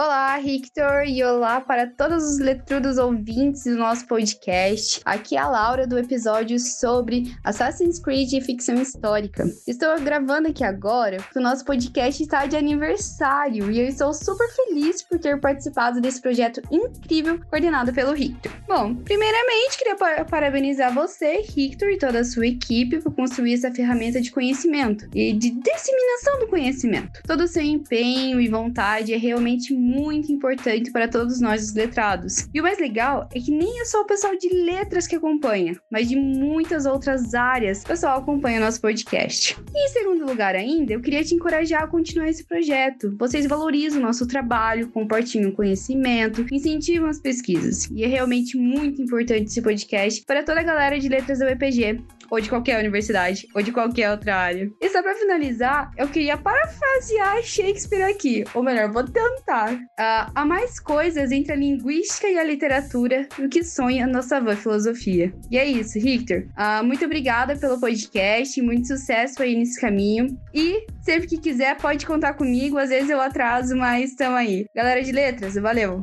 Olá, 0.00 0.38
Victor, 0.38 1.08
e 1.08 1.24
olá 1.24 1.60
para 1.60 1.84
todos 1.84 2.22
os 2.22 2.38
letrudos 2.38 2.98
ouvintes 2.98 3.64
do 3.64 3.76
nosso 3.76 4.06
podcast. 4.06 5.00
Aqui 5.04 5.36
é 5.36 5.40
a 5.40 5.48
Laura 5.48 5.88
do 5.88 5.98
episódio 5.98 6.56
sobre 6.60 7.34
Assassin's 7.42 7.98
Creed 7.98 8.32
e 8.32 8.40
ficção 8.40 8.76
histórica. 8.76 9.44
Estou 9.66 9.98
gravando 9.98 10.46
aqui 10.46 10.62
agora 10.62 11.16
porque 11.16 11.40
o 11.40 11.42
nosso 11.42 11.64
podcast 11.64 12.22
está 12.22 12.46
de 12.46 12.56
aniversário 12.56 13.72
e 13.72 13.80
eu 13.80 13.88
estou 13.88 14.14
super 14.14 14.48
feliz 14.50 15.02
por 15.02 15.18
ter 15.18 15.40
participado 15.40 16.00
desse 16.00 16.22
projeto 16.22 16.62
incrível 16.70 17.40
coordenado 17.50 17.92
pelo 17.92 18.14
Victor. 18.14 18.52
Bom, 18.68 18.94
primeiramente 18.94 19.78
queria 19.78 19.96
parabenizar 20.26 20.94
você, 20.94 21.42
Victor, 21.42 21.90
e 21.90 21.98
toda 21.98 22.20
a 22.20 22.24
sua 22.24 22.46
equipe 22.46 23.00
por 23.00 23.12
construir 23.12 23.54
essa 23.54 23.72
ferramenta 23.72 24.20
de 24.20 24.30
conhecimento 24.30 25.08
e 25.12 25.32
de 25.32 25.50
disseminação 25.50 26.38
do 26.38 26.46
conhecimento. 26.46 27.20
Todo 27.26 27.40
o 27.40 27.48
seu 27.48 27.64
empenho 27.64 28.40
e 28.40 28.46
vontade 28.46 29.12
é 29.12 29.16
realmente 29.16 29.74
muito 29.74 29.87
importante 30.30 30.90
para 30.90 31.08
todos 31.08 31.40
nós 31.40 31.62
os 31.62 31.74
letrados. 31.74 32.48
E 32.52 32.60
o 32.60 32.62
mais 32.62 32.78
legal 32.78 33.28
é 33.34 33.40
que 33.40 33.50
nem 33.50 33.80
é 33.80 33.84
só 33.84 34.02
o 34.02 34.06
pessoal 34.06 34.36
de 34.36 34.48
letras 34.48 35.06
que 35.06 35.16
acompanha, 35.16 35.76
mas 35.90 36.08
de 36.08 36.16
muitas 36.16 36.86
outras 36.86 37.34
áreas 37.34 37.82
o 37.82 37.86
pessoal 37.86 38.18
acompanha 38.18 38.60
nosso 38.60 38.80
podcast. 38.80 39.56
E 39.74 39.86
em 39.86 39.88
segundo 39.88 40.26
lugar 40.26 40.54
ainda, 40.54 40.92
eu 40.92 41.00
queria 41.00 41.24
te 41.24 41.34
encorajar 41.34 41.82
a 41.82 41.86
continuar 41.86 42.28
esse 42.28 42.44
projeto. 42.44 43.14
Vocês 43.18 43.46
valorizam 43.46 44.00
o 44.00 44.02
nosso 44.02 44.26
trabalho, 44.26 44.88
compartilham 44.88 45.52
conhecimento, 45.52 46.46
incentivam 46.52 47.08
as 47.08 47.20
pesquisas. 47.20 47.88
E 47.90 48.04
é 48.04 48.06
realmente 48.06 48.56
muito 48.56 49.02
importante 49.02 49.46
esse 49.46 49.62
podcast 49.62 50.24
para 50.24 50.42
toda 50.42 50.60
a 50.60 50.64
galera 50.64 50.98
de 50.98 51.08
letras 51.08 51.38
da 51.38 51.46
UEPG 51.46 52.02
ou 52.30 52.40
de 52.40 52.48
qualquer 52.48 52.78
universidade, 52.78 53.46
ou 53.54 53.62
de 53.62 53.72
qualquer 53.72 54.10
outra 54.10 54.36
área. 54.36 54.70
E 54.80 54.88
só 54.88 55.02
pra 55.02 55.14
finalizar, 55.14 55.90
eu 55.96 56.08
queria 56.08 56.36
parafrasear 56.36 57.42
Shakespeare 57.42 58.02
aqui, 58.02 58.44
ou 58.54 58.62
melhor, 58.62 58.90
vou 58.90 59.04
tentar. 59.04 59.74
Uh, 59.74 60.32
há 60.34 60.44
mais 60.44 60.78
coisas 60.80 61.30
entre 61.30 61.52
a 61.52 61.56
linguística 61.56 62.28
e 62.28 62.38
a 62.38 62.44
literatura 62.44 63.28
do 63.38 63.48
que 63.48 63.62
sonha 63.64 64.06
nossa 64.06 64.36
avó 64.36 64.54
filosofia. 64.54 65.32
E 65.50 65.58
é 65.58 65.66
isso, 65.66 66.00
Victor. 66.00 66.46
Uh, 66.56 66.84
muito 66.84 67.04
obrigada 67.04 67.56
pelo 67.56 67.80
podcast, 67.80 68.60
muito 68.62 68.88
sucesso 68.88 69.42
aí 69.42 69.56
nesse 69.56 69.80
caminho. 69.80 70.38
E 70.52 70.86
sempre 71.02 71.28
que 71.28 71.38
quiser, 71.38 71.76
pode 71.76 72.06
contar 72.06 72.34
comigo. 72.34 72.78
Às 72.78 72.90
vezes 72.90 73.10
eu 73.10 73.20
atraso, 73.20 73.76
mas 73.76 74.10
estamos 74.10 74.38
aí. 74.38 74.66
Galera 74.74 75.02
de 75.02 75.12
letras, 75.12 75.54
valeu! 75.54 76.02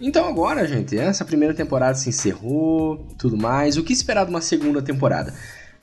Então 0.00 0.26
agora, 0.26 0.66
gente, 0.66 0.96
essa 0.96 1.24
primeira 1.24 1.52
temporada 1.52 1.94
se 1.94 2.08
encerrou, 2.08 3.06
tudo 3.18 3.36
mais. 3.36 3.76
O 3.76 3.84
que 3.84 3.92
esperar 3.92 4.24
de 4.24 4.30
uma 4.30 4.40
segunda 4.40 4.80
temporada? 4.80 5.34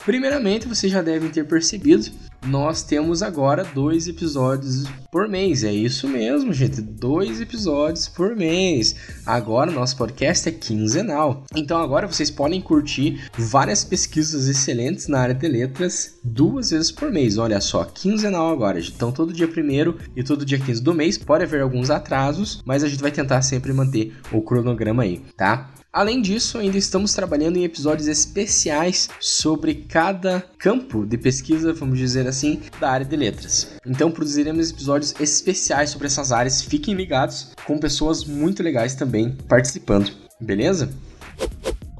Primeiramente, 0.04 0.66
vocês 0.66 0.92
já 0.92 1.02
devem 1.02 1.30
ter 1.30 1.44
percebido, 1.44 2.10
nós 2.46 2.82
temos 2.82 3.22
agora 3.22 3.64
dois 3.64 4.08
episódios 4.08 4.84
por 5.10 5.28
mês. 5.28 5.64
É 5.64 5.72
isso 5.72 6.08
mesmo, 6.08 6.52
gente. 6.52 6.80
Dois 6.80 7.40
episódios 7.40 8.08
por 8.08 8.36
mês. 8.36 8.94
Agora 9.26 9.70
nosso 9.70 9.96
podcast 9.96 10.48
é 10.48 10.52
quinzenal. 10.52 11.44
Então 11.54 11.80
agora 11.80 12.06
vocês 12.06 12.30
podem 12.30 12.60
curtir 12.60 13.28
várias 13.36 13.84
pesquisas 13.84 14.48
excelentes 14.48 15.08
na 15.08 15.20
área 15.20 15.34
de 15.34 15.48
letras 15.48 16.18
duas 16.22 16.70
vezes 16.70 16.90
por 16.90 17.10
mês. 17.10 17.38
Olha 17.38 17.60
só, 17.60 17.84
quinzenal 17.84 18.50
agora. 18.50 18.78
Então 18.78 19.10
todo 19.10 19.32
dia 19.32 19.48
primeiro 19.48 19.98
e 20.14 20.22
todo 20.22 20.44
dia 20.44 20.58
15 20.58 20.82
do 20.82 20.94
mês. 20.94 21.18
Pode 21.18 21.44
haver 21.44 21.62
alguns 21.62 21.90
atrasos, 21.90 22.62
mas 22.64 22.84
a 22.84 22.88
gente 22.88 23.02
vai 23.02 23.10
tentar 23.10 23.42
sempre 23.42 23.72
manter 23.72 24.14
o 24.32 24.40
cronograma 24.40 25.02
aí, 25.02 25.20
tá? 25.36 25.70
Além 25.90 26.20
disso, 26.20 26.58
ainda 26.58 26.76
estamos 26.76 27.14
trabalhando 27.14 27.56
em 27.56 27.64
episódios 27.64 28.08
especiais 28.08 29.08
sobre 29.18 29.74
cada 29.74 30.44
campo 30.58 31.06
de 31.06 31.16
pesquisa, 31.16 31.72
vamos 31.72 31.98
dizer 31.98 32.26
assim, 32.28 32.37
da 32.80 32.90
área 32.90 33.06
de 33.06 33.16
letras. 33.16 33.68
Então 33.86 34.10
produziremos 34.10 34.70
episódios 34.70 35.14
especiais 35.20 35.90
sobre 35.90 36.06
essas 36.06 36.32
áreas, 36.32 36.62
fiquem 36.62 36.94
ligados, 36.94 37.52
com 37.64 37.78
pessoas 37.78 38.24
muito 38.24 38.62
legais 38.62 38.94
também 38.94 39.36
participando, 39.48 40.10
beleza? 40.40 40.88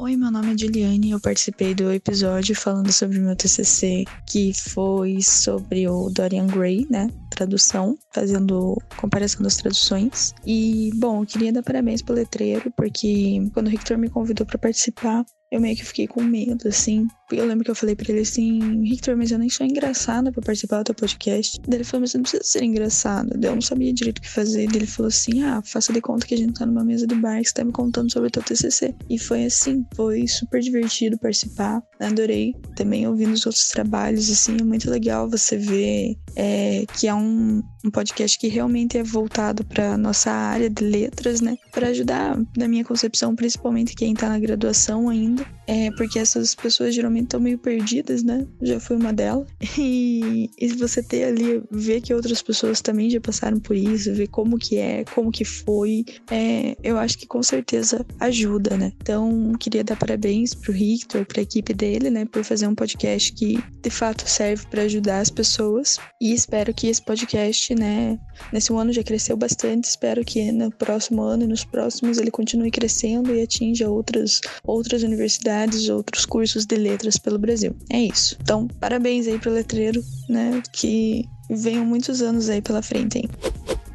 Oi, 0.01 0.17
meu 0.17 0.31
nome 0.31 0.55
é 0.55 0.57
Juliane 0.57 1.09
e 1.09 1.11
eu 1.11 1.19
participei 1.19 1.75
do 1.75 1.93
episódio 1.93 2.55
falando 2.55 2.93
sobre 2.93 3.19
o 3.19 3.23
meu 3.23 3.35
TCC, 3.35 4.05
que 4.25 4.53
foi 4.55 5.21
sobre 5.21 5.89
o 5.89 6.09
Dorian 6.09 6.47
Gray, 6.47 6.87
né? 6.89 7.11
Tradução, 7.39 7.97
fazendo 8.13 8.77
comparação 8.97 9.43
das 9.43 9.57
traduções. 9.57 10.35
E, 10.45 10.91
bom, 10.97 11.23
eu 11.23 11.27
queria 11.27 11.53
dar 11.53 11.63
parabéns 11.63 12.03
pro 12.03 12.17
letreiro, 12.17 12.73
porque 12.77 13.49
quando 13.55 13.69
o 13.69 13.71
Victor 13.71 13.97
me 13.97 14.11
convidou 14.11 14.45
para 14.45 14.59
participar, 14.59 15.25
eu 15.53 15.61
meio 15.61 15.77
que 15.77 15.85
fiquei 15.85 16.09
com 16.09 16.21
medo, 16.21 16.67
assim, 16.67 17.07
eu 17.33 17.45
lembro 17.45 17.65
que 17.65 17.71
eu 17.71 17.75
falei 17.75 17.95
pra 17.95 18.11
ele 18.11 18.21
assim, 18.21 18.81
Victor, 18.83 19.17
mas 19.17 19.31
eu 19.31 19.39
nem 19.39 19.51
sou 19.51 19.67
engraçada 19.67 20.33
pra 20.33 20.43
participar 20.43 20.79
do 20.79 20.85
teu 20.85 20.95
podcast. 20.95 21.61
Daí 21.67 21.79
ele 21.79 21.85
falou, 21.85 22.03
mas 22.03 22.11
você 22.11 22.19
não 22.19 22.23
precisa 22.23 22.43
ser 22.45 22.63
engraçado. 22.65 23.31
Daí 23.37 23.51
eu 23.51 23.55
não 23.55 23.61
sabia 23.61 23.93
direito 23.93 24.19
o 24.19 24.23
que 24.23 24.31
fazer. 24.31 24.67
Daí 24.67 24.77
ele 24.77 24.87
falou 24.87 25.09
assim, 25.09 25.43
ah, 25.43 25.61
faça 25.63 25.93
de 25.93 26.01
conta 26.01 26.27
que 26.27 26.35
a 26.35 26.39
gente 26.39 26.55
tá 26.55 26.65
numa 26.65 26.85
mesa 26.85 27.07
de 27.07 27.15
bar 27.15 27.41
que 27.41 27.49
você 27.49 27.55
tá 27.55 27.65
me 27.65 27.73
contando 27.73 28.11
sobre 28.11 28.29
o 28.29 28.31
teu 28.31 28.43
TCC. 28.43 28.95
E 29.11 29.19
foi 29.19 29.45
assim, 29.45 29.87
foi 29.95 30.27
super 30.27 30.61
divertido 30.61 31.19
participar. 31.19 31.83
Adorei. 32.01 32.55
Também 32.75 33.07
ouvindo 33.07 33.33
os 33.33 33.45
outros 33.45 33.69
trabalhos, 33.69 34.31
assim, 34.31 34.57
é 34.59 34.65
muito 34.65 34.91
legal 34.91 35.29
você 35.29 35.57
ver 35.57 36.17
é, 36.41 36.87
que 36.97 37.09
é 37.09 37.15
um, 37.15 37.65
um 37.85 37.91
podcast 37.91 38.39
que 38.39 38.47
realmente 38.47 38.97
é 38.97 39.03
voltado 39.03 39.65
para 39.65 39.99
nossa 39.99 40.31
área 40.31 40.71
de 40.71 40.85
letras, 40.85 41.41
né? 41.41 41.57
Para 41.73 41.89
ajudar 41.89 42.39
na 42.57 42.69
minha 42.69 42.85
concepção, 42.85 43.35
principalmente 43.35 43.97
quem 43.97 44.15
tá 44.15 44.29
na 44.29 44.39
graduação 44.39 45.09
ainda. 45.09 45.45
É, 45.69 45.91
porque 45.93 46.19
essas 46.19 46.55
pessoas 46.55 46.95
geralmente 46.95 47.25
estão 47.25 47.39
meio 47.39 47.59
perdidas, 47.59 48.23
né? 48.23 48.47
Já 48.63 48.81
fui 48.81 48.97
uma 48.97 49.13
delas. 49.13 49.47
E, 49.79 50.51
e 50.59 50.69
você 50.69 51.03
ter 51.03 51.25
ali, 51.25 51.63
ver 51.71 52.01
que 52.01 52.13
outras 52.13 52.43
pessoas 52.43 52.81
também 52.81 53.09
já 53.11 53.21
passaram 53.21 53.61
por 53.61 53.77
isso, 53.77 54.13
ver 54.13 54.27
como 54.29 54.59
que 54.59 54.77
é, 54.77 55.05
como 55.15 55.31
que 55.31 55.45
foi, 55.45 56.05
é, 56.31 56.77
eu 56.83 56.99
acho 56.99 57.17
que 57.17 57.27
com 57.27 57.43
certeza 57.43 58.05
ajuda, 58.19 58.77
né? 58.77 58.93
Então, 59.01 59.53
queria 59.59 59.85
dar 59.85 59.97
parabéns 59.97 60.55
pro 60.55 60.73
Victor, 60.73 61.25
pra 61.27 61.43
equipe 61.43 61.73
dele, 61.73 62.11
né? 62.11 62.25
Por 62.25 62.43
fazer 62.43 62.67
um 62.67 62.75
podcast 62.75 63.33
que 63.33 63.63
de 63.83 63.91
fato 63.91 64.29
serve 64.29 64.67
para 64.67 64.83
ajudar 64.83 65.21
as 65.21 65.31
pessoas. 65.31 65.99
E 66.21 66.33
espero 66.33 66.73
que 66.75 66.89
esse 66.89 67.03
podcast, 67.03 67.75
né? 67.75 68.19
Nesse 68.53 68.73
ano 68.73 68.93
já 68.93 69.03
cresceu 69.03 69.37
bastante. 69.37 69.85
Espero 69.85 70.25
que 70.25 70.51
no 70.51 70.71
próximo 70.71 71.23
ano 71.23 71.45
e 71.45 71.47
nos 71.47 71.65
próximos 71.65 72.19
ele 72.19 72.31
continue 72.31 72.71
crescendo 72.71 73.35
e 73.35 73.43
atinja 73.43 73.89
outras, 73.89 74.41
outras 74.65 75.03
universidades, 75.03 75.58
outros 75.89 76.27
cursos 76.27 76.67
de 76.67 76.77
letras 76.77 76.99
letras 76.99 77.17
pelo 77.17 77.39
Brasil. 77.39 77.77
É 77.91 78.01
isso. 78.01 78.37
Então, 78.43 78.67
parabéns 78.81 79.27
aí 79.27 79.39
pro 79.39 79.51
letreiro, 79.51 80.03
né? 80.29 80.63
Que 80.73 81.25
venham 81.49 81.85
muitos 81.85 82.21
anos 82.21 82.49
aí 82.49 82.61
pela 82.61 82.83
frente, 82.83 83.19
hein? 83.19 83.29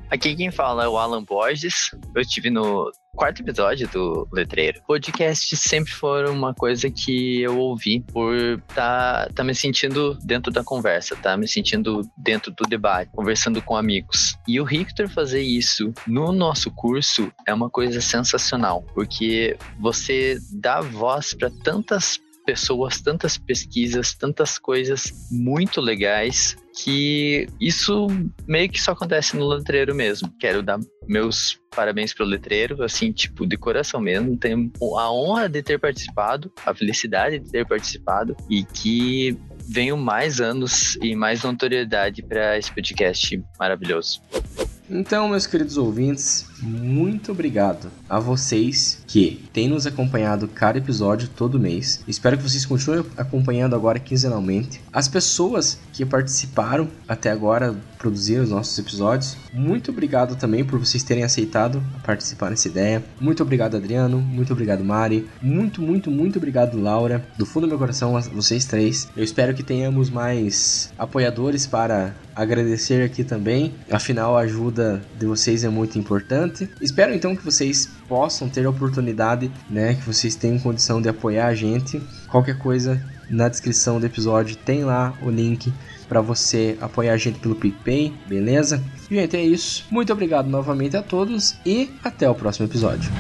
Aqui 0.10 0.36
quem 0.36 0.52
fala 0.52 0.86
é 0.86 0.88
o 0.88 0.98
Alan 0.98 1.24
Borges. 1.24 1.92
Eu 2.16 2.22
estive 2.22 2.50
no 2.50 2.92
quarto 3.16 3.42
episódio 3.42 3.88
do 3.88 4.28
Letreiro. 4.34 4.82
Podcasts 4.88 5.60
sempre 5.60 5.92
foram 5.92 6.34
uma 6.34 6.54
coisa 6.54 6.90
que 6.90 7.42
eu 7.42 7.58
ouvi 7.58 8.02
por 8.12 8.34
tá, 8.74 9.30
tá 9.34 9.44
me 9.44 9.54
sentindo 9.54 10.18
dentro 10.24 10.52
da 10.52 10.64
conversa, 10.64 11.16
tá 11.16 11.38
me 11.38 11.48
sentindo 11.48 12.02
dentro 12.18 12.52
do 12.52 12.66
debate, 12.66 13.12
conversando 13.12 13.62
com 13.62 13.78
amigos. 13.78 14.36
E 14.48 14.60
o 14.60 14.66
Victor 14.66 15.08
fazer 15.10 15.42
isso 15.42 15.94
no 16.08 16.32
nosso 16.32 16.72
curso 16.72 17.32
é 17.48 17.54
uma 17.54 17.70
coisa 17.70 18.02
sensacional, 18.02 18.84
porque 18.94 19.56
você 19.80 20.38
dá 20.52 20.82
voz 20.82 21.34
para 21.34 21.52
tantas 21.64 22.20
pessoas, 22.46 23.00
tantas 23.00 23.38
pesquisas, 23.38 24.14
tantas 24.14 24.58
coisas 24.58 25.30
muito 25.32 25.80
legais 25.80 26.58
que 26.76 27.48
isso 27.60 28.08
meio 28.48 28.70
que 28.70 28.82
só 28.82 28.92
acontece 28.92 29.36
no 29.38 29.48
letreiro 29.48 29.94
mesmo. 29.94 30.34
Quero 30.40 30.64
dar 30.64 30.80
meus 31.08 31.60
parabéns 31.76 32.14
pro 32.14 32.26
letreiro, 32.26 32.84
assim, 32.84 33.12
tipo, 33.12 33.46
de 33.46 33.58
coração 33.58 34.00
mesmo. 34.00 34.38
Tenho 34.38 34.72
a 34.98 35.12
honra 35.12 35.48
de 35.48 35.62
ter 35.62 35.80
participado, 35.80 36.52
a 36.66 36.74
felicidade 36.74 37.40
de 37.40 37.52
ter 37.52 37.68
participado 37.68 38.36
e 38.50 38.64
que 38.64 39.38
venham 39.70 39.98
mais 39.98 40.42
anos 40.42 40.96
e 41.02 41.16
mais 41.16 41.44
notoriedade 41.44 42.22
para 42.24 42.58
esse 42.58 42.74
podcast 42.74 43.42
maravilhoso. 43.60 44.22
Então, 44.90 45.30
meus 45.30 45.48
queridos 45.48 45.78
ouvintes, 45.78 46.48
muito 46.64 47.32
obrigado 47.32 47.92
a 48.10 48.20
vocês 48.20 49.04
que 49.06 49.44
têm 49.52 49.68
nos 49.68 49.86
acompanhado 49.86 50.48
cada 50.48 50.78
episódio 50.78 51.28
todo 51.28 51.60
mês. 51.60 52.04
Espero 52.08 52.38
que 52.38 52.44
vocês 52.44 52.66
continuem 52.66 53.06
acompanhando 53.18 53.76
agora 53.76 54.00
quinzenalmente. 54.00 54.82
As 54.92 55.08
pessoas 55.08 55.80
que 55.92 56.06
participaram 56.06 56.88
até 57.08 57.30
agora 57.32 57.76
produzir 57.98 58.40
os 58.40 58.50
nossos 58.50 58.78
episódios, 58.78 59.38
muito 59.54 59.92
obrigado 59.92 60.36
também 60.36 60.64
por 60.64 60.80
vocês 60.80 61.04
terem 61.04 61.24
aceitado 61.24 61.82
participar 62.04 62.50
nessa 62.50 62.68
ideia. 62.68 63.04
Muito 63.20 63.44
obrigado, 63.44 63.78
Adriano. 63.78 64.20
Muito 64.20 64.52
obrigado, 64.54 64.84
Mari. 64.84 65.28
Muito, 65.42 65.82
muito, 65.82 66.12
muito 66.12 66.38
obrigado, 66.38 66.80
Laura. 66.80 67.26
Do 67.38 67.46
fundo 67.46 67.66
do 67.66 67.70
meu 67.70 67.80
coração, 67.80 68.20
vocês 68.34 68.66
três. 68.66 69.08
Eu 69.16 69.24
espero 69.24 69.54
que 69.54 69.64
tenhamos 69.64 70.10
mais 70.10 70.92
apoiadores 70.98 71.66
para 71.66 72.14
agradecer 72.36 73.04
aqui 73.04 73.24
também. 73.24 73.74
Afinal, 73.90 74.38
a 74.38 74.42
ajuda 74.42 75.02
de 75.18 75.26
vocês 75.26 75.64
é 75.64 75.70
muito 75.70 75.98
importante. 75.98 76.53
Espero 76.82 77.14
então 77.14 77.36
que 77.36 77.44
vocês 77.44 77.90
possam 78.08 78.50
ter 78.50 78.66
a 78.66 78.70
oportunidade, 78.70 79.52
né, 79.70 79.96
que 79.96 80.06
vocês 80.06 80.36
tenham 80.36 80.60
condição 80.60 81.02
de 81.02 81.10
apoiar 81.10 81.48
a 81.48 81.56
gente. 81.56 82.02
Qualquer 82.28 82.58
coisa 82.58 83.02
na 83.30 83.48
descrição 83.50 84.00
do 84.00 84.06
episódio 84.06 84.56
tem 84.56 84.84
lá 84.84 85.14
o 85.22 85.30
link 85.30 85.74
para 86.08 86.22
você 86.22 86.78
apoiar 86.80 87.14
a 87.14 87.18
gente 87.18 87.40
pelo 87.40 87.56
PicPay, 87.56 88.14
beleza? 88.28 88.84
Gente, 89.10 89.36
é 89.36 89.44
isso. 89.44 89.86
Muito 89.90 90.14
obrigado 90.14 90.48
novamente 90.48 90.96
a 90.96 91.02
todos 91.02 91.56
e 91.66 91.90
até 92.04 92.30
o 92.30 92.36
próximo 92.36 92.68
episódio. 92.68 93.12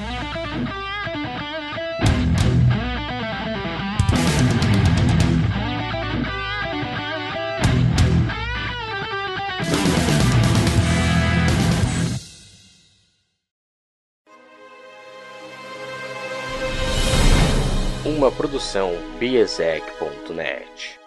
Produção 18.44 18.92
biesec.net. 19.20 21.03